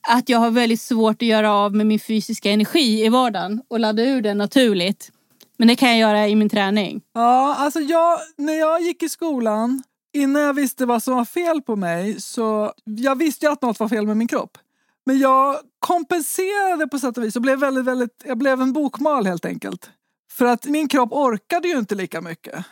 Att 0.08 0.30
jag 0.30 0.40
har 0.40 0.52
väldigt 0.52 0.82
svårt 0.82 1.16
att 1.16 1.28
göra 1.28 1.54
av 1.54 1.76
med 1.76 1.88
min 1.88 2.00
fysiska 2.00 2.52
energi 2.52 3.06
i 3.06 3.10
vardagen 3.10 3.62
och 3.68 3.80
ladda 3.80 4.04
ur 4.04 4.22
den 4.22 4.38
naturligt. 4.38 5.12
Men 5.58 5.68
det 5.68 5.76
kan 5.76 5.90
jag 5.90 5.98
göra 6.00 6.28
i 6.28 6.36
min 6.36 6.50
träning. 6.50 7.02
Ja, 7.14 7.56
alltså 7.56 7.80
jag, 7.80 8.20
när 8.38 8.54
jag 8.54 8.82
gick 8.82 9.04
i 9.04 9.10
skolan, 9.10 9.84
innan 10.14 10.42
jag 10.42 10.54
visste 10.54 10.86
vad 10.86 11.04
som 11.04 11.16
var 11.16 11.26
fel 11.26 11.62
på 11.62 11.76
mig, 11.76 12.22
så 12.22 12.74
jag 12.86 13.18
visste 13.18 13.46
ju 13.46 13.52
att 13.52 13.62
något 13.62 13.80
var 13.80 13.90
fel 13.90 14.08
med 14.08 14.18
min 14.18 14.28
kropp. 14.28 14.58
Men 15.06 15.20
jag 15.20 15.58
kompenserade 15.80 16.88
på 16.88 17.00
sätt 17.00 17.18
och 17.18 17.24
vis 17.24 17.36
och 17.36 17.42
blev 17.42 17.60
väldigt, 17.60 17.86
väldigt, 17.86 18.24
jag 18.26 18.38
blev 18.38 18.62
en 18.62 18.74
bokmal 18.74 19.26
helt 19.26 19.46
enkelt. 19.46 19.90
För 20.34 20.46
att 20.46 20.66
min 20.66 20.88
kropp 20.88 21.14
orkade 21.14 21.68
ju 21.68 21.78
inte 21.78 21.96
lika 21.96 22.22
mycket. 22.22 22.66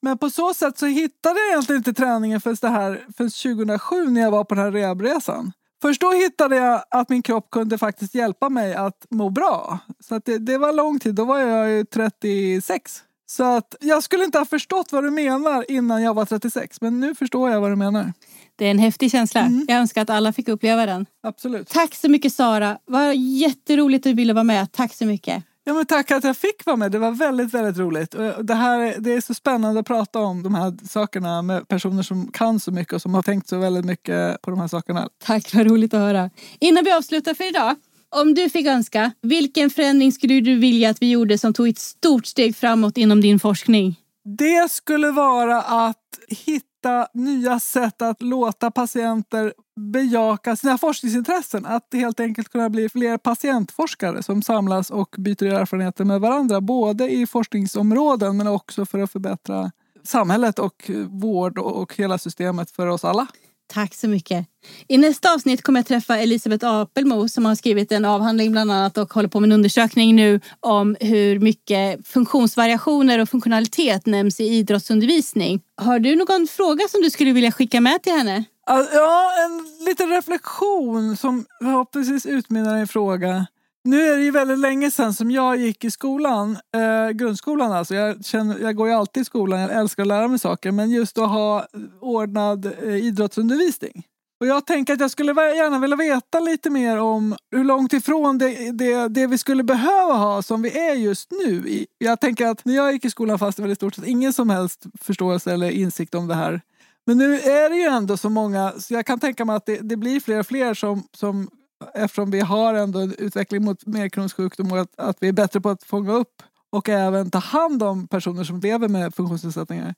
Men 0.00 0.18
på 0.18 0.30
så 0.30 0.54
sätt 0.54 0.78
så 0.78 0.86
hittade 0.86 1.40
jag 1.40 1.48
egentligen 1.48 1.80
inte 1.80 1.92
träningen 1.92 2.40
förrän, 2.40 2.56
det 2.60 2.68
här, 2.68 3.06
förrän 3.16 3.30
2007 3.30 4.10
när 4.10 4.20
jag 4.20 4.30
var 4.30 4.44
på 4.44 4.54
den 4.54 4.64
här 4.64 4.72
rehabresan. 4.72 5.52
Först 5.82 6.00
då 6.00 6.12
hittade 6.12 6.56
jag 6.56 6.82
att 6.90 7.08
min 7.08 7.22
kropp 7.22 7.50
kunde 7.50 7.78
faktiskt 7.78 8.14
hjälpa 8.14 8.48
mig 8.48 8.74
att 8.74 9.06
må 9.10 9.30
bra. 9.30 9.78
Så 10.00 10.14
att 10.14 10.24
det, 10.24 10.38
det 10.38 10.58
var 10.58 10.72
lång 10.72 10.98
tid, 10.98 11.14
då 11.14 11.24
var 11.24 11.38
jag 11.38 11.70
ju 11.70 11.84
36. 11.84 13.02
Så 13.26 13.44
att 13.44 13.74
jag 13.80 14.02
skulle 14.02 14.24
inte 14.24 14.38
ha 14.38 14.44
förstått 14.44 14.92
vad 14.92 15.04
du 15.04 15.10
menar 15.10 15.70
innan 15.70 16.02
jag 16.02 16.14
var 16.14 16.24
36, 16.24 16.80
men 16.80 17.00
nu 17.00 17.14
förstår 17.14 17.50
jag 17.50 17.60
vad 17.60 17.70
du 17.70 17.76
menar. 17.76 18.12
Det 18.56 18.66
är 18.66 18.70
en 18.70 18.78
häftig 18.78 19.10
känsla. 19.10 19.40
Mm. 19.40 19.64
Jag 19.68 19.78
önskar 19.78 20.02
att 20.02 20.10
alla 20.10 20.32
fick 20.32 20.48
uppleva 20.48 20.86
den. 20.86 21.06
Absolut. 21.22 21.68
Tack 21.68 21.94
så 21.94 22.08
mycket 22.08 22.32
Sara. 22.32 22.78
Vad 22.84 23.16
jätteroligt 23.16 24.06
att 24.06 24.10
du 24.10 24.14
ville 24.14 24.32
vara 24.32 24.44
med. 24.44 24.72
Tack 24.72 24.94
så 24.94 25.06
mycket. 25.06 25.44
Ja, 25.68 25.74
men 25.74 25.86
tack 25.86 26.10
att 26.10 26.24
jag 26.24 26.36
fick 26.36 26.66
vara 26.66 26.76
med. 26.76 26.92
Det 26.92 26.98
var 26.98 27.10
väldigt, 27.10 27.54
väldigt 27.54 27.78
roligt. 27.78 28.14
Det, 28.42 28.54
här, 28.54 28.94
det 28.98 29.12
är 29.12 29.20
så 29.20 29.34
spännande 29.34 29.80
att 29.80 29.86
prata 29.86 30.18
om 30.18 30.42
de 30.42 30.54
här 30.54 30.86
sakerna 30.88 31.42
med 31.42 31.68
personer 31.68 32.02
som 32.02 32.32
kan 32.32 32.60
så 32.60 32.70
mycket 32.70 32.92
och 32.92 33.02
som 33.02 33.14
har 33.14 33.22
tänkt 33.22 33.48
så 33.48 33.58
väldigt 33.58 33.84
mycket 33.84 34.42
på 34.42 34.50
de 34.50 34.60
här 34.60 34.68
sakerna. 34.68 35.08
Tack, 35.24 35.54
vad 35.54 35.66
roligt 35.66 35.94
att 35.94 36.00
höra. 36.00 36.30
Innan 36.60 36.84
vi 36.84 36.92
avslutar 36.92 37.34
för 37.34 37.48
idag. 37.48 37.74
Om 38.16 38.34
du 38.34 38.50
fick 38.50 38.66
önska, 38.66 39.12
vilken 39.22 39.70
förändring 39.70 40.12
skulle 40.12 40.40
du 40.40 40.58
vilja 40.58 40.90
att 40.90 41.02
vi 41.02 41.10
gjorde 41.10 41.38
som 41.38 41.54
tog 41.54 41.68
ett 41.68 41.78
stort 41.78 42.26
steg 42.26 42.56
framåt 42.56 42.96
inom 42.96 43.20
din 43.20 43.40
forskning? 43.40 43.96
Det 44.38 44.70
skulle 44.70 45.10
vara 45.10 45.62
att 45.62 45.96
hitta 46.28 47.06
nya 47.14 47.60
sätt 47.60 48.02
att 48.02 48.22
låta 48.22 48.70
patienter 48.70 49.52
bejaka 49.78 50.56
sina 50.56 50.78
forskningsintressen. 50.78 51.66
Att 51.66 51.88
helt 51.92 52.20
enkelt 52.20 52.48
kunna 52.48 52.70
bli 52.70 52.88
fler 52.88 53.18
patientforskare 53.18 54.22
som 54.22 54.42
samlas 54.42 54.90
och 54.90 55.14
byter 55.18 55.44
erfarenheter 55.44 56.04
med 56.04 56.20
varandra. 56.20 56.60
Både 56.60 57.10
i 57.10 57.26
forskningsområden 57.26 58.36
men 58.36 58.46
också 58.46 58.86
för 58.86 58.98
att 58.98 59.12
förbättra 59.12 59.70
samhället 60.04 60.58
och 60.58 60.90
vård 61.08 61.58
och 61.58 61.96
hela 61.96 62.18
systemet 62.18 62.70
för 62.70 62.86
oss 62.86 63.04
alla. 63.04 63.26
Tack 63.72 63.94
så 63.94 64.08
mycket. 64.08 64.46
I 64.88 64.98
nästa 64.98 65.34
avsnitt 65.34 65.62
kommer 65.62 65.78
jag 65.78 65.86
träffa 65.86 66.18
Elisabeth 66.18 66.66
Apelmo 66.66 67.28
som 67.28 67.44
har 67.44 67.54
skrivit 67.54 67.92
en 67.92 68.04
avhandling 68.04 68.52
bland 68.52 68.72
annat 68.72 68.98
och 68.98 69.12
håller 69.12 69.28
på 69.28 69.40
med 69.40 69.48
en 69.48 69.52
undersökning 69.52 70.16
nu 70.16 70.40
om 70.60 70.96
hur 71.00 71.38
mycket 71.38 72.06
funktionsvariationer 72.06 73.18
och 73.18 73.28
funktionalitet 73.28 74.06
nämns 74.06 74.40
i 74.40 74.44
idrottsundervisning. 74.44 75.60
Har 75.76 75.98
du 75.98 76.16
någon 76.16 76.46
fråga 76.50 76.88
som 76.88 77.02
du 77.02 77.10
skulle 77.10 77.32
vilja 77.32 77.52
skicka 77.52 77.80
med 77.80 78.02
till 78.02 78.12
henne? 78.12 78.44
Ja, 78.68 79.30
en 79.44 79.86
liten 79.86 80.08
reflektion 80.08 81.16
som 81.16 81.46
förhoppningsvis 81.58 82.26
utmynnar 82.26 82.76
i 82.76 82.80
en 82.80 82.88
fråga. 82.88 83.46
Nu 83.84 84.02
är 84.02 84.16
det 84.16 84.22
ju 84.22 84.30
väldigt 84.30 84.58
länge 84.58 84.90
sedan 84.90 85.14
som 85.14 85.30
jag 85.30 85.56
gick 85.56 85.84
i 85.84 85.90
skolan, 85.90 86.58
eh, 86.74 87.10
grundskolan 87.10 87.72
alltså. 87.72 87.94
Jag, 87.94 88.24
känner, 88.24 88.58
jag 88.58 88.76
går 88.76 88.88
ju 88.88 88.94
alltid 88.94 89.20
i 89.20 89.24
skolan, 89.24 89.60
jag 89.60 89.72
älskar 89.72 90.02
att 90.02 90.06
lära 90.06 90.28
mig 90.28 90.38
saker. 90.38 90.72
Men 90.72 90.90
just 90.90 91.18
att 91.18 91.28
ha 91.28 91.66
ordnad 92.00 92.66
eh, 92.82 92.96
idrottsundervisning. 92.96 94.04
Och 94.40 94.46
jag 94.46 94.66
tänker 94.66 94.92
att 94.92 95.00
jag 95.00 95.10
skulle 95.10 95.32
gärna 95.32 95.78
vilja 95.78 95.96
veta 95.96 96.40
lite 96.40 96.70
mer 96.70 96.98
om 96.98 97.36
hur 97.50 97.64
långt 97.64 97.92
ifrån 97.92 98.38
det, 98.38 98.70
det, 98.72 99.08
det 99.08 99.26
vi 99.26 99.38
skulle 99.38 99.62
behöva 99.62 100.14
ha 100.14 100.42
som 100.42 100.62
vi 100.62 100.78
är 100.78 100.94
just 100.94 101.30
nu. 101.30 101.84
Jag 101.98 102.20
tänker 102.20 102.46
att 102.46 102.64
när 102.64 102.74
jag 102.74 102.92
gick 102.92 103.04
i 103.04 103.10
skolan 103.10 103.38
fanns 103.38 103.56
det 103.56 103.62
väl 103.62 103.72
i 103.72 103.74
stort 103.74 103.94
sett 103.94 104.06
ingen 104.06 104.32
som 104.32 104.50
helst 104.50 104.86
förståelse 105.00 105.52
eller 105.52 105.70
insikt 105.70 106.14
om 106.14 106.28
det 106.28 106.34
här. 106.34 106.60
Men 107.08 107.18
nu 107.18 107.34
är 107.34 107.70
det 107.70 107.76
ju 107.76 107.84
ändå 107.84 108.16
så 108.16 108.30
många, 108.30 108.72
så 108.78 108.94
jag 108.94 109.06
kan 109.06 109.20
tänka 109.20 109.44
mig 109.44 109.56
att 109.56 109.66
det, 109.66 109.78
det 109.82 109.96
blir 109.96 110.20
fler 110.20 110.40
och 110.40 110.46
fler 110.46 110.74
som, 110.74 111.02
som 111.12 111.48
eftersom 111.94 112.30
vi 112.30 112.40
har 112.40 112.74
ändå 112.74 112.98
en 112.98 113.14
utveckling 113.18 113.64
mot 113.64 113.86
mer 113.86 114.08
kronisk 114.08 114.36
sjukdom 114.36 114.72
och 114.72 114.78
att, 114.78 115.00
att 115.00 115.16
vi 115.20 115.28
är 115.28 115.32
bättre 115.32 115.60
på 115.60 115.70
att 115.70 115.82
fånga 115.82 116.12
upp 116.12 116.42
och 116.70 116.88
även 116.88 117.30
ta 117.30 117.38
hand 117.38 117.82
om 117.82 118.08
personer 118.08 118.44
som 118.44 118.60
lever 118.60 118.88
med 118.88 119.14
funktionsnedsättningar. 119.14 119.94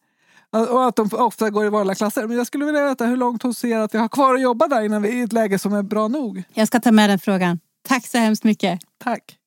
Och 0.50 0.86
att 0.86 0.96
de 0.96 1.08
ofta 1.12 1.50
går 1.50 1.66
i 1.66 1.68
vanliga 1.68 1.94
klasser. 1.94 2.26
Men 2.26 2.36
jag 2.36 2.46
skulle 2.46 2.64
vilja 2.64 2.88
veta 2.88 3.06
hur 3.06 3.16
långt 3.16 3.42
hon 3.42 3.54
ser 3.54 3.78
att 3.78 3.94
vi 3.94 3.98
har 3.98 4.08
kvar 4.08 4.34
att 4.34 4.42
jobba 4.42 4.68
där 4.68 4.82
innan 4.82 5.02
vi 5.02 5.08
är 5.08 5.14
i 5.14 5.20
ett 5.20 5.32
läge 5.32 5.58
som 5.58 5.72
är 5.72 5.82
bra 5.82 6.08
nog. 6.08 6.42
Jag 6.54 6.68
ska 6.68 6.80
ta 6.80 6.92
med 6.92 7.10
den 7.10 7.18
frågan. 7.18 7.60
Tack 7.88 8.06
så 8.06 8.18
hemskt 8.18 8.44
mycket. 8.44 8.80
Tack. 8.98 9.39